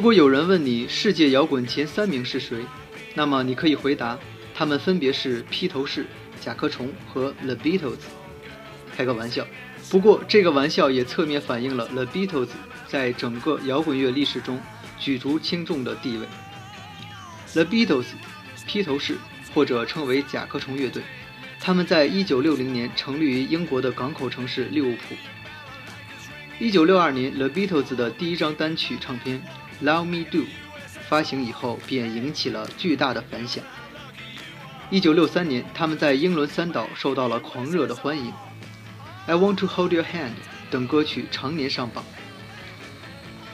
[0.07, 2.65] 如果有人问你世界摇滚前三名是谁，
[3.15, 4.17] 那么你可以回答，
[4.55, 6.07] 他们分别是披头士、
[6.41, 7.99] 甲壳虫和 The Beatles。
[8.97, 9.45] 开个玩笑，
[9.91, 12.51] 不过这个玩笑也侧面反映了 The Beatles
[12.87, 14.61] 在整个摇滚乐历史中
[14.97, 16.29] 举足轻重的地位。
[17.53, 18.07] The Beatles，
[18.65, 19.17] 披头士
[19.53, 21.03] 或者称为甲壳虫乐队，
[21.59, 25.17] 他们在1960年成立于英国的港口城市利物浦。
[26.61, 29.41] 1962年，The Beatles 的第一张单曲唱片
[29.83, 30.39] 《Love Me Do》
[31.09, 33.63] 发行以后，便引起了巨大的反响。
[34.91, 38.27] 1963年，他们在英伦三岛受到了狂热的欢迎，
[39.27, 40.31] 《I Want to Hold Your Hand》
[40.71, 42.05] 等歌曲常年上榜。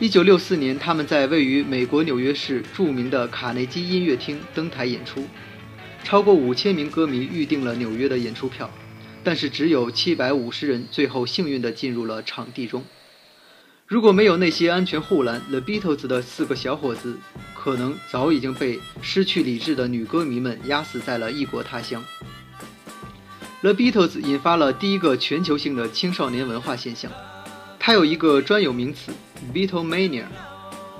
[0.01, 5.27] 1964年，他们在位于美国纽约市著名的卡内基音乐厅登台演出，
[6.05, 8.71] 超过五千名歌迷预定了纽约的演出票，
[9.25, 12.85] 但是只有七百五十人最后幸运地进入了场地中。
[13.93, 17.19] 如果没有那些安全护栏，The Beatles 的四个小伙子
[17.55, 22.03] 可能早已经被失去理智的女歌迷们压死在了异国他乡。
[23.61, 27.13] The Beatles 引发了第一个全球性的青少年文化现象，
[27.79, 29.13] 它有一个专有名词
[29.53, 30.25] “Beatlemania”，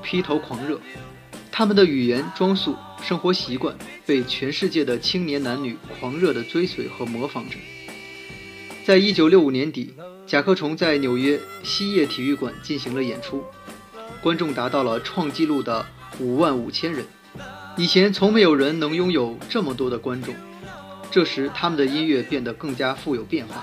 [0.03, 0.79] 披头狂热。
[1.51, 3.75] 他们的语言、装束、生活习惯
[4.05, 7.57] 被全世界的青年男女狂热地追随和模仿着。
[8.85, 9.95] 在一九六五年底，
[10.33, 13.45] 甲壳虫在纽约西叶体育馆进行了演出，
[14.23, 15.85] 观众达到了创纪录的
[16.19, 17.05] 五万五千人。
[17.77, 20.35] 以前从没有人能拥有这么多的观众。
[21.11, 23.63] 这时，他们的音乐变得更加富有变化。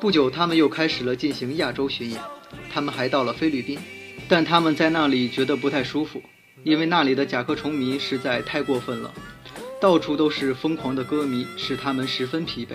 [0.00, 2.18] 不久，他们又开始了进行亚洲巡演，
[2.72, 3.78] 他们还到了菲律宾，
[4.26, 6.22] 但他们在那里觉得不太舒服，
[6.64, 9.12] 因为那里的甲壳虫迷实在太过分了，
[9.78, 12.70] 到处都是疯狂的歌迷，使他们十分疲惫。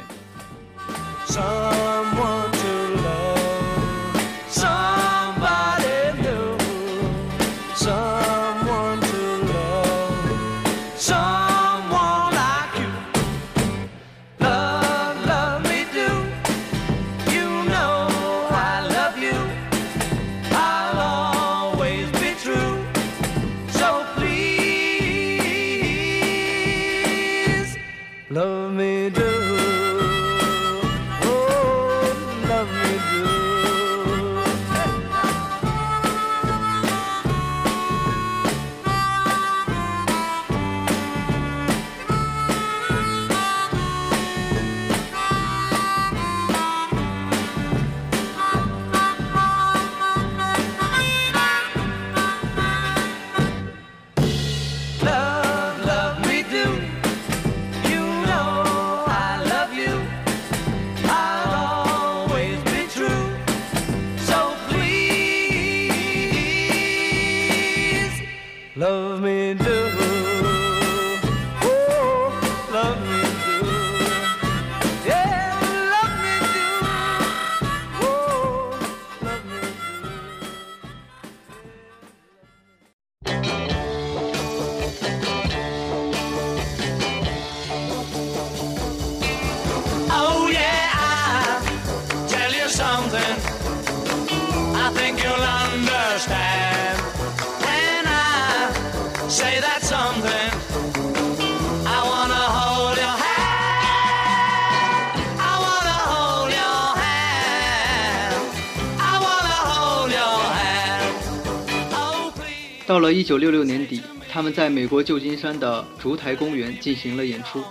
[112.85, 117.63] 到了一九六六年底，他们在美国旧金山的烛台公园进行了演出，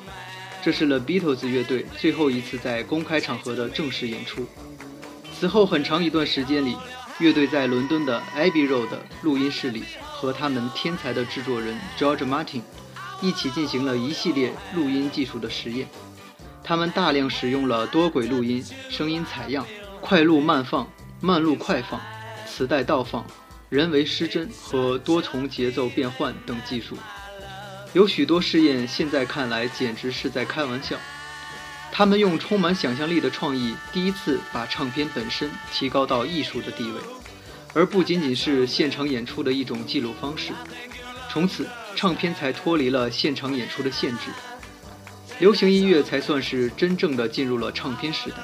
[0.63, 4.47] 这是 The Beatles 乐队最后一次在公开场合的正式演出。
[5.39, 6.75] 此后很长一段时间里，
[7.19, 8.89] 乐队在伦敦的 Abbey Road
[9.21, 12.63] 录音室里和他们天才的制作人 George Martin
[13.21, 15.87] 一起进行了一系列录音技术的实验。
[16.65, 19.67] 他们大量使用了多轨录音、声音采样、
[20.01, 20.91] 快录慢放、
[21.21, 22.01] 慢录快放、
[22.47, 23.27] 磁带倒放、
[23.73, 26.95] 人为失真和多重节奏变换等技术。
[27.95, 30.95] 有许多试验，现在看来简直是在开玩笑。
[31.91, 37.01] 他们用充满想象力的创意，第一次把唱片本身提高到艺术的地位，
[37.73, 40.53] 而不仅仅是现场演出的一种记录方式。
[41.31, 41.67] 从此，
[41.97, 44.25] 唱片才脱离了现场演出的限制，
[45.39, 48.37] 流行音乐才算是真正的进入了唱片时代。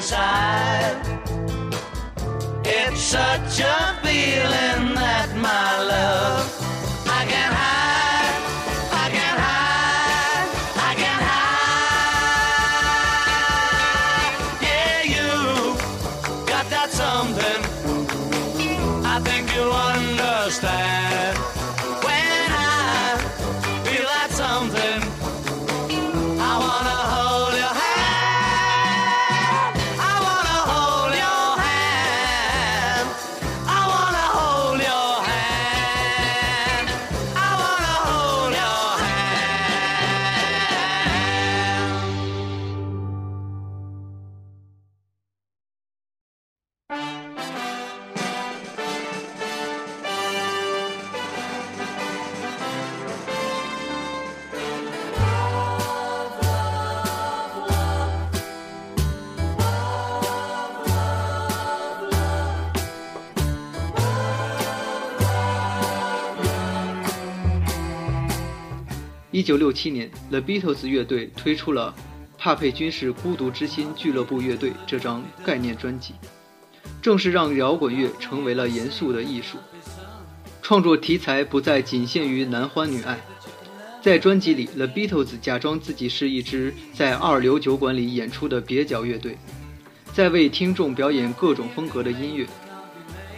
[0.00, 0.96] Inside.
[2.64, 6.59] It's such a feeling that my love
[69.40, 71.94] 一九六七年，The Beatles 乐队推出了
[72.38, 76.12] 《帕佩军事孤独之心俱乐部乐队》这张概念专辑，
[77.00, 79.56] 正是让摇滚乐成为了严肃的艺术。
[80.60, 83.18] 创作题材不再仅限于男欢女爱，
[84.02, 89.38] 在专辑里，The Beatles 假装自己是一支在二流酒馆里演出的蹩脚乐队，
[90.12, 92.46] 在为听众表演各种风格的音乐。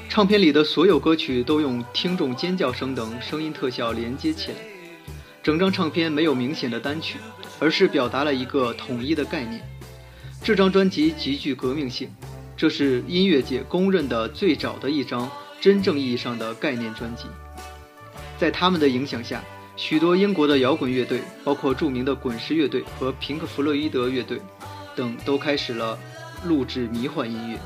[0.09, 4.72] 唱片里的所有歌曲都用听众尖叫声等声音特效连接起来。
[5.43, 7.19] 整张唱片没有明显的单曲，
[7.59, 9.61] 而是表达了一个统一的概念。
[10.41, 12.09] 这张专辑极具革命性，
[12.57, 15.29] 这是音乐界公认的最早的一张
[15.61, 17.25] 真正意义上的概念专辑。
[18.39, 19.43] 在他们的影响下，
[19.75, 24.41] 许多英国的摇滚乐队，包括著名的滚石乐队和平克·弗洛伊德乐队
[24.95, 25.99] 等，都开始了
[26.45, 27.59] 录制迷幻音乐。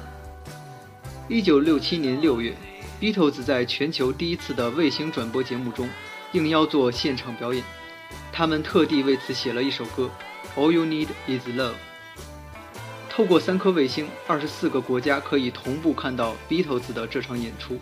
[1.28, 2.54] 一九六七年六月
[3.00, 5.88] ，Beatles 在全球第一次的卫星转播节目中
[6.36, 7.64] 应邀做现场表演，
[8.30, 10.10] 他们特地为此写了一首歌
[10.60, 11.70] 《All You Need Is Love》。
[13.08, 17.78] 透过三颗卫星，二十四个国家可以同步看到 Beatles 的这场演出。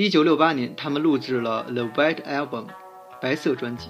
[0.00, 2.66] 一九六八年，他们录制了《The White Album》
[3.20, 3.88] 白色专辑。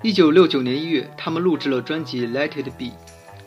[0.00, 2.84] 一九六九年一月，他们录制了专辑《Let It Be》，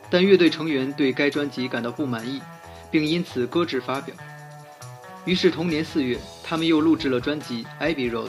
[0.10, 2.42] 但乐队成员对该专辑感到不满意，
[2.92, 4.14] 并因此搁置发表。
[5.24, 8.28] 于是同年四月，他们又录制了专辑《Abbey Road》，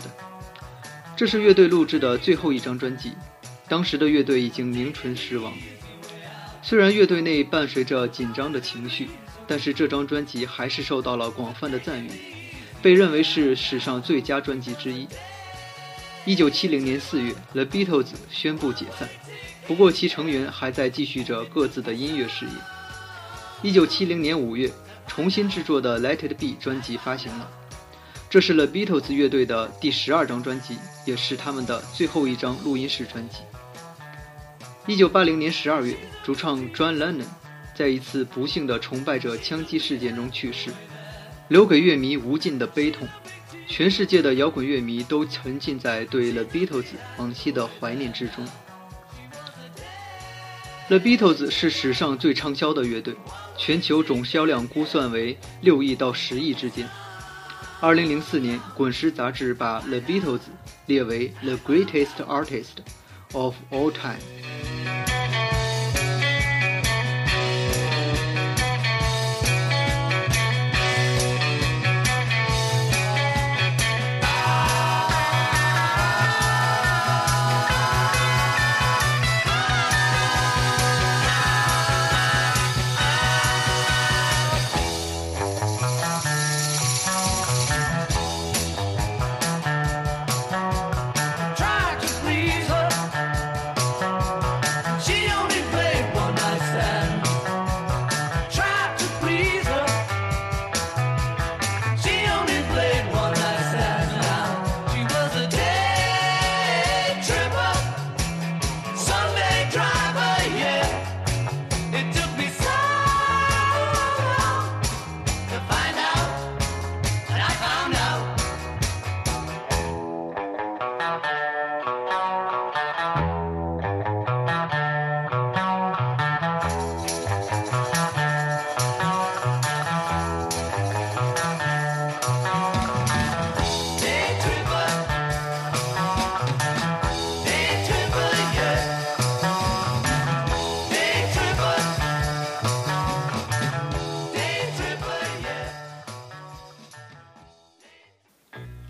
[1.17, 3.15] 这是乐队录制的最后一张专辑。
[3.67, 5.53] 当时的乐队已经名存实亡。
[6.63, 9.09] 虽然乐队内伴随着紧张的情绪，
[9.49, 12.09] 但是这张专辑还是受到了广泛的赞誉。
[12.81, 15.09] 被认为是史上最佳专辑之一。
[16.24, 19.09] 一九七零年四月，The Beatles 宣布解散，
[19.66, 22.53] 不过其成员还在继续着各自的音乐事业。
[23.62, 24.70] 一九七零年五月，
[25.07, 27.51] 重新制作的《Let It Be》专辑发行了，
[28.29, 30.76] 这是 The Beatles 乐队的第十二张专辑，
[31.07, 33.39] 也是他们的最后一张录音室专辑。
[34.87, 37.24] 一九八零年十二月，主唱 John Lennon
[37.74, 40.70] 在一次不幸的崇拜者枪击事件中去世。
[41.49, 43.09] 留给乐迷无尽的悲痛，
[43.67, 46.85] 全世界的摇滚乐迷都沉浸在对 The Beatles
[47.17, 48.47] 往昔的怀念之中。
[50.89, 53.15] The Beatles 是史上最畅销的乐队，
[53.57, 56.89] 全球总销量估算为六亿到十亿之间。
[57.81, 60.41] 二零零四年，《滚石》杂志把 The Beatles
[60.87, 62.79] 列为 The Greatest Artist
[63.33, 64.68] of All Time。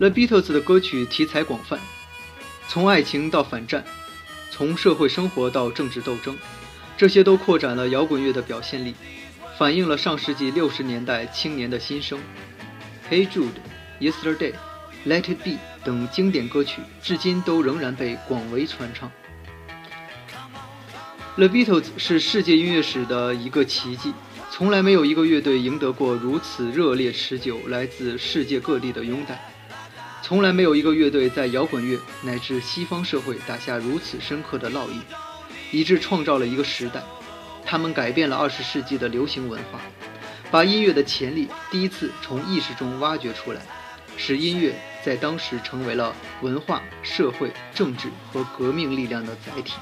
[0.09, 1.79] The Beatles 的歌曲题材广泛，
[2.67, 3.85] 从爱情到反战，
[4.49, 6.35] 从社会生活到政治斗争，
[6.97, 8.95] 这些都扩展了摇滚乐的表现力，
[9.55, 12.19] 反映了上世纪六十年代青年的心声。
[13.07, 13.49] Hey Jude、
[13.99, 14.53] Yesterday、
[15.05, 19.11] Let It Be 等经典歌曲，至今都仍然被广为传唱。
[21.35, 24.11] The Beatles 是世界音乐史的一个奇迹，
[24.49, 29.39] 从来没有一个乐队赢得过如此热烈、持久、来自世界各地的拥戴。
[30.21, 35.01] 从来没有一个乐队在摇滚乐乃至西方社会打下如此深刻的烙印
[35.71, 37.01] 以致创造了一个时代。
[37.65, 39.79] 他们改变了二十世纪的流行文化
[40.49, 43.61] 把音乐的潜力第一次从意识中挖掘出来
[44.17, 44.73] 使音乐
[45.05, 49.73] 在当时成为了文化社会政治和革命力量的载体。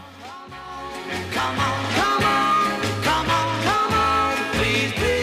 [1.34, 5.17] Come on come on come on come on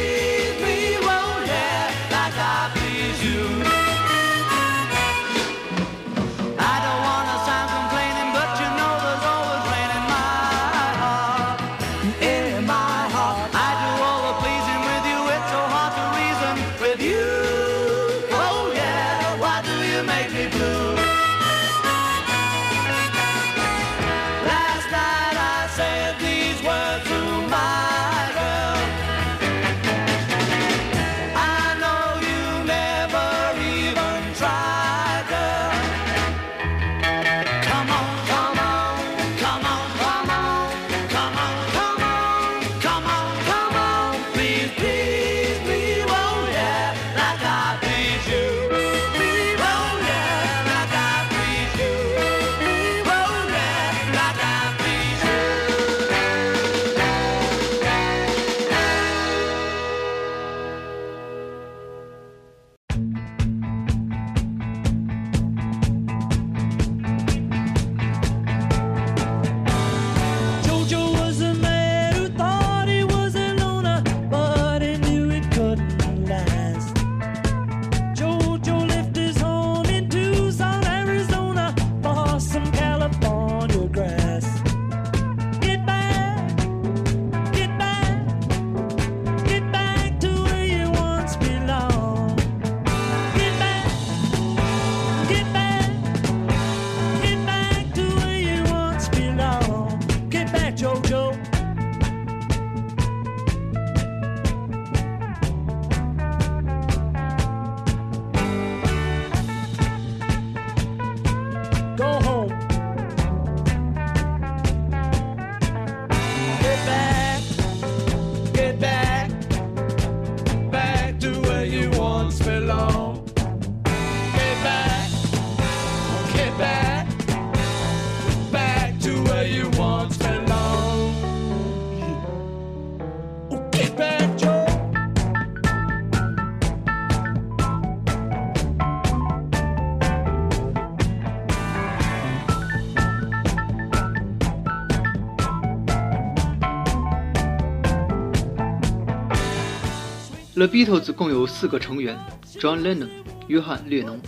[150.65, 152.19] The Beatles 共有四个成员
[152.59, 153.11] ：John Lennon（
[153.49, 154.19] 约翰·列侬）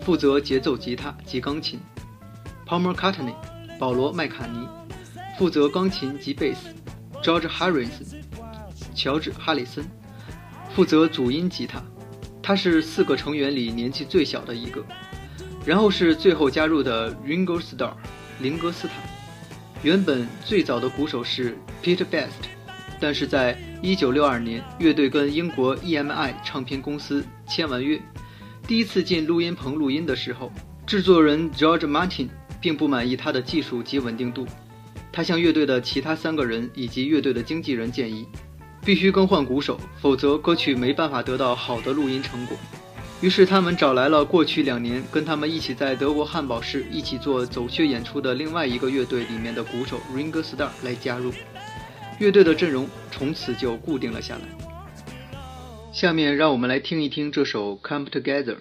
[0.00, 1.78] 负责节奏吉他及钢琴
[2.66, 3.34] ；Paul McCartney（
[3.78, 4.66] 保罗·麦卡尼）
[5.36, 6.68] 负责钢琴及贝斯
[7.22, 7.90] ；George Harrison（
[8.94, 9.84] 乔治·哈里森）
[10.74, 11.82] 负责主音吉他，
[12.42, 14.82] 他是四个成员里年纪最小的一个。
[15.66, 17.92] 然后是最后加入的 Ringo Starr（
[18.40, 18.96] 林格斯坦）。
[19.84, 22.61] 原本最早的鼓手是 Peter Best。
[23.02, 28.00] 但是在1962年，乐队跟英国 EMI 唱片公司签完约，
[28.64, 30.52] 第一次进录音棚录音的时候，
[30.86, 32.28] 制作人 George Martin
[32.60, 34.46] 并不满意他的技术及稳定度，
[35.10, 38.24] 他向乐队的其他三个人以及乐队的经纪人建议，
[38.84, 42.56] 必须更换鼓手，否则歌曲没办法得到好的录音成果。
[43.20, 51.32] 于是他们找来了过去两年跟他们一起在德国汉堡市一起做走穴演出的另外一个乐队里面的鼓手 Ringo Star 来加入。
[52.22, 54.42] 乐队的阵容从此就固定了下来。
[55.92, 58.56] 下面让我们来听一听这首《Come Together》。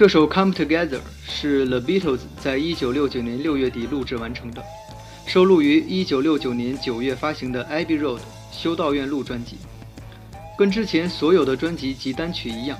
[0.00, 0.96] 这首《Come Together》
[1.28, 4.64] 是 The Beatles 在1969年6月底录制完成的，
[5.26, 8.18] 收录于1969年9月发行的《Abbey Road》
[8.50, 9.58] 修道院路专辑。
[10.56, 12.78] 跟之前所有的专辑及单曲一样，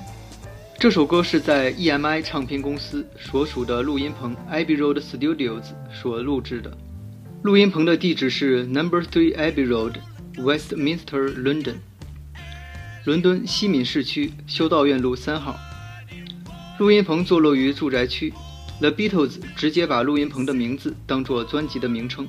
[0.79, 6.75] 这首歌是在 EMI 唱片公司所属的录音棚 Abbey Road Studios 所录制的。
[7.43, 9.93] 录音棚的地址是 Number Three Abbey Road,
[10.37, 11.75] Westminster, London，
[13.05, 15.55] 伦敦西敏市区修道院路三号。
[16.81, 18.33] 录音棚坐落于住宅区
[18.79, 22.27] ，The Beatles 直接把录音棚的名字当做专辑的名称。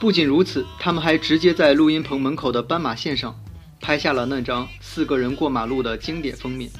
[0.00, 3.38] 不仅如此，他们还直接在录音棚门口的斑马线上
[3.82, 6.70] 拍下了那张四个人过马路的经典封面。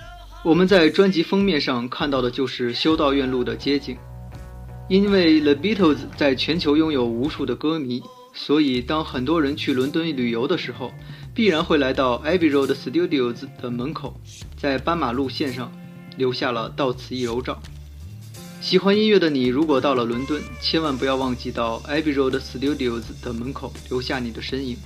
[0.43, 3.95] 我们在专辑封面上看到的就是修道院路的街景。
[4.89, 8.03] 因为 The Beatles 在全球拥有无数的歌迷，
[8.33, 10.91] 所以当很多人去伦敦旅游的时候，
[11.35, 14.19] 必然会来到 Abbey Road Studios 的门口，
[14.57, 15.71] 在斑马路线上
[16.17, 17.61] 留下了到此一游照。
[18.61, 24.77] 喜欢音乐的你，如果到了伦敦，千万不要忘记到 Abbey Road Studios 的门口留下你的身影。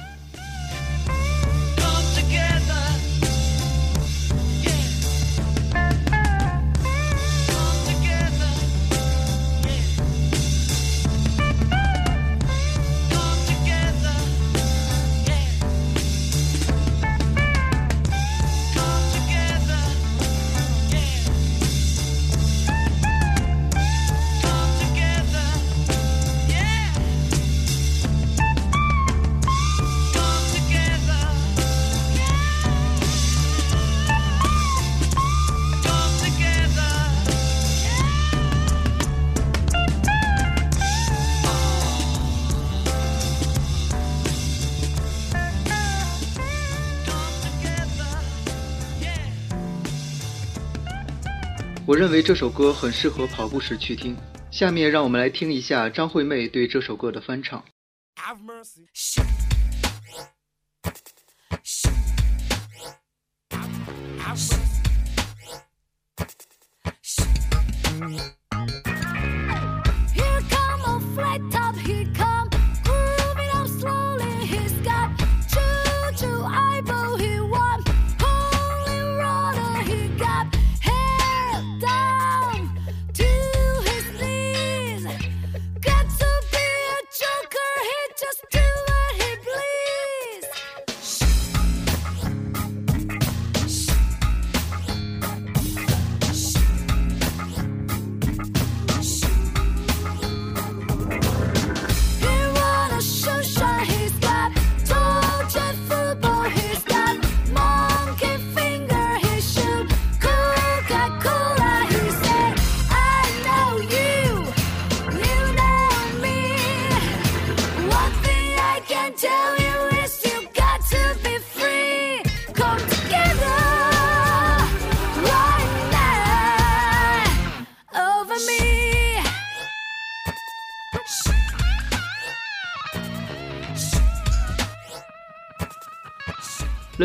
[52.07, 54.17] 认为这首歌很适合跑步时去听。
[54.53, 57.65] 下面让我们来听一下张惠妹对这首歌的翻唱。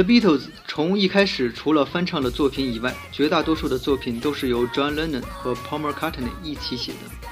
[0.01, 7.29] The Beatles 从一开始除了翻唱的作品以外，绝大多数的作品都是由 John Lennon 和 Paul McCartney 一起写的，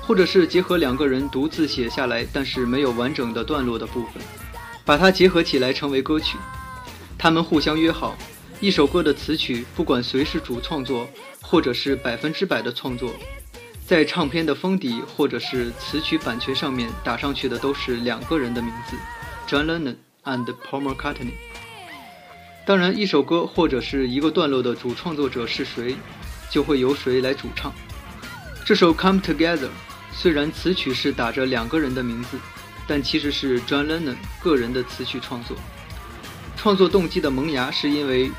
[0.00, 4.22] 或者是结合两个人独自写下来，但是没有完整的段落的部分，
[4.84, 6.38] 把它结合起来成为歌曲。
[7.18, 8.16] 他们互相约好，
[8.60, 11.08] 一首歌的词曲不管谁是主创作，
[11.40, 13.12] 或者是百分之百的创作，
[13.84, 18.96] 在唱片的封底或者是词曲版权上面打上去的都是两个人的名字
[19.48, 21.32] ：John Lennon and Paul McCartney。
[22.68, 25.96] 当然，一首歌或者是一个段落的主创作者是谁，
[26.50, 27.72] 就会由谁来主唱。
[28.62, 29.68] 这首《Come Together》
[30.12, 32.36] 虽然词曲是打着两个人的名字，
[32.86, 35.56] 但其实是 John Lennon 个人的词曲创作。
[36.58, 38.30] 创作动机的萌芽是因为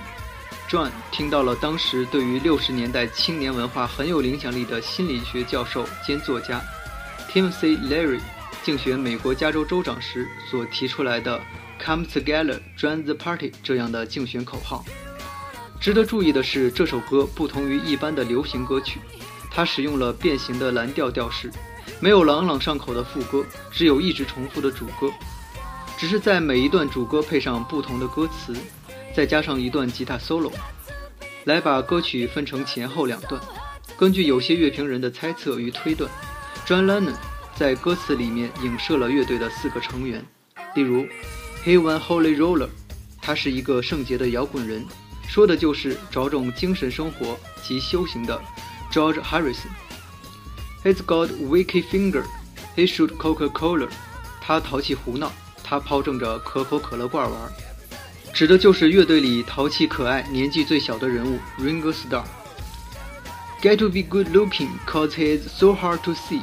[0.70, 6.62] John 听到了当时对于六十年代青年文化很有影响力的心理学教授兼作家
[7.32, 8.20] Timothy Leary
[8.62, 11.42] 竞选美国加州州长时所提出来的
[11.84, 14.84] “Come Together, Join the Party” 这样的竞选口号。
[15.80, 19.00] 值得注意的是，这首歌不同于一般的流行歌曲，
[19.50, 21.50] 它使用了变形的蓝调调式，
[22.02, 25.10] 没有朗朗上口的副歌，只有一直重复的主歌。
[25.98, 28.56] 只是在每一段主歌配上不同的歌词，
[29.16, 30.52] 再加上一段吉他 solo，
[31.46, 33.42] 来把歌曲分成前后两段。
[33.98, 36.10] 根据有些乐评人的猜测与推断
[36.66, 37.16] ，John Lennon
[37.56, 40.26] 在歌词里面影射了乐队的四个成员，
[40.76, 41.06] 例如
[41.64, 42.70] He One Holy Roller，
[43.22, 44.86] 他是一个圣洁的摇滚人，
[45.28, 48.42] 说的就是着重精神生活及修行的
[48.92, 49.70] George Harrison。
[50.84, 52.24] He's got wicked finger,
[52.76, 53.90] he shoot Coca-Cola，
[54.42, 55.32] 他淘气胡闹。
[55.62, 57.54] 他抛正着可口可乐罐玩，
[58.34, 62.24] 指的就是乐队里淘气可爱、年纪最小的人物 Ringo Starr。
[63.62, 66.42] Get to be good looking, cause he's so hard to see。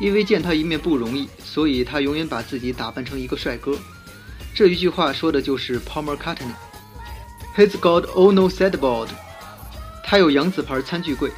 [0.00, 3.78] 因为见他一面不容易，所以他永远把自己打扮成一个帅哥。
[4.56, 6.54] 这一句话说的就是 Paul McCartney。
[7.54, 9.08] He's got Ono sideboard，
[10.02, 11.30] 他有洋子牌餐具柜。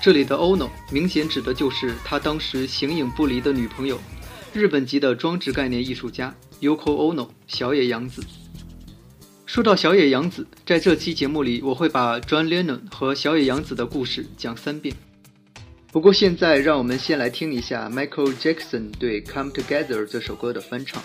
[0.00, 3.98] 这里的 Ono 明显指的就是他当时形影不离的女朋友。
[4.52, 8.22] 日本籍的装置概念艺术家 Yoko Ono 小野洋子。
[9.46, 14.94] 说到小野洋子，在这期节目里，我会把 John Lennon 和小野洋子的故事讲三遍。
[15.90, 21.02] 不过现在，让我们先来听一下 Michael Jackson 对《Come Together》这首歌的翻唱。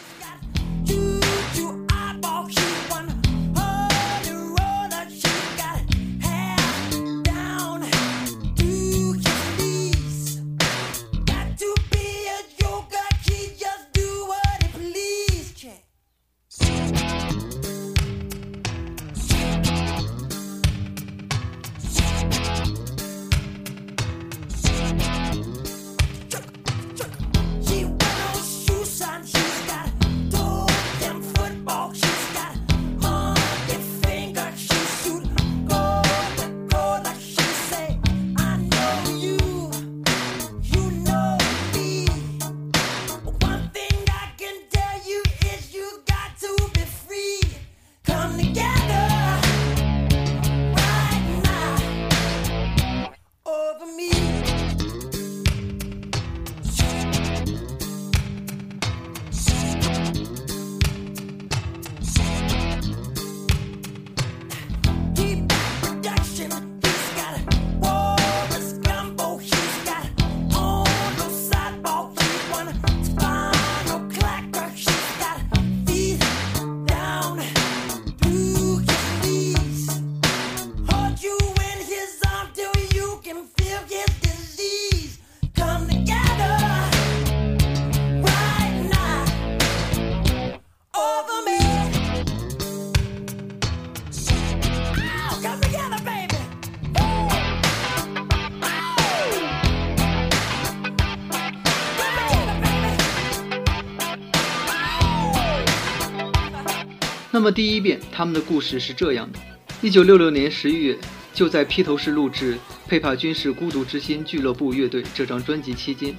[107.46, 109.38] 那么第一遍，他们的故事是这样的：
[109.80, 110.98] 一九六六年十一月，
[111.32, 112.56] 就在披头士录制
[112.90, 116.16] 《佩帕军士孤独之心俱乐部乐队》这张专辑期间，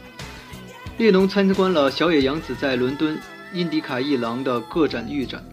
[0.98, 3.18] 列侬参观了小野洋子在伦敦
[3.52, 5.44] 印迪卡艺廊的个展预展。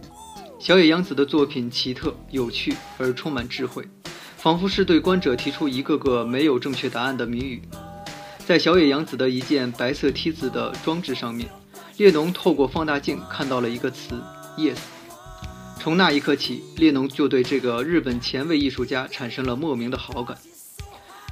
[0.60, 3.84] 小野洋子的作品奇特、有趣而充满智慧，
[4.36, 7.60] 仿佛是对观者提出一个个没有正确答案的谜语。
[8.46, 11.48] 在小野洋子的一件白色梯子的装置上面，
[11.96, 14.22] 列侬透过放大镜看到了一个词
[14.56, 14.76] “yes”。
[15.84, 20.38] 从那一刻起，列侬就对这个日本前卫艺术家产生了莫名的好感。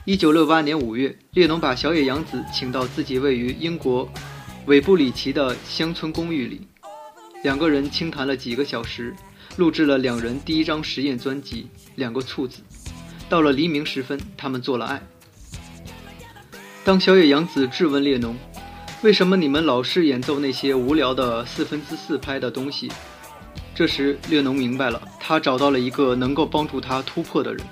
[0.04, 4.06] 一九六八年五月，列侬把小野洋子请到自己位于英国
[4.66, 6.66] 韦布里奇的乡村公寓里，
[7.42, 9.16] 两个人倾谈了几个小时，
[9.56, 12.60] 录制了两人第一张实验专辑《两个处子》。
[13.30, 15.02] 到了黎明时分，他们做了爱。
[16.84, 18.36] 当小野洋子质问列侬
[19.02, 22.92] ：“为什么你们老是演奏那些无聊的四分之四拍的东西？”
[23.74, 27.64] 这时，列侬明白了，他找到了一个能够帮助他突破的人。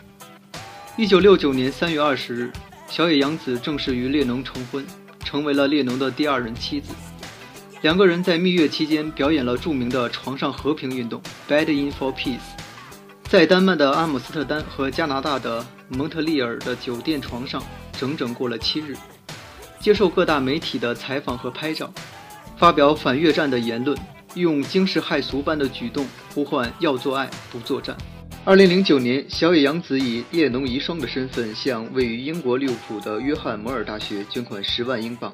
[0.97, 2.51] 一九六九年三月二十日，
[2.89, 4.85] 小野洋子正式与列侬成婚，
[5.23, 6.95] 成为了列侬的第二任妻子。
[7.83, 12.39] 两个人在蜜月期间表演了著名的床上和平运动 （Bed in for Peace），
[13.25, 17.63] 在丹麦的阿姆斯特丹和加拿大的蒙特利尔的酒店床上
[17.93, 18.97] 整整过了七日，
[19.79, 21.93] 接受各大媒体的采访和拍照，
[22.57, 23.97] 发表反越战的言论。
[24.35, 27.97] 用惊世骇俗般的举动呼唤要做爱不作战。
[28.45, 35.33] 二零零九年，小野洋子以列侬遗孀的身份向位于英国利物浦的约翰摩尔大学捐款十万英镑，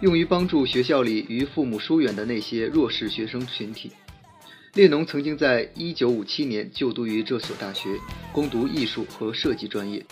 [0.00, 3.90] 用于帮助学校里与父母疏远的那些弱势学生群体。
[4.74, 7.88] 列侬曾经在一九五七年就读于这所大学，
[8.32, 10.04] 攻读艺术和设计专业。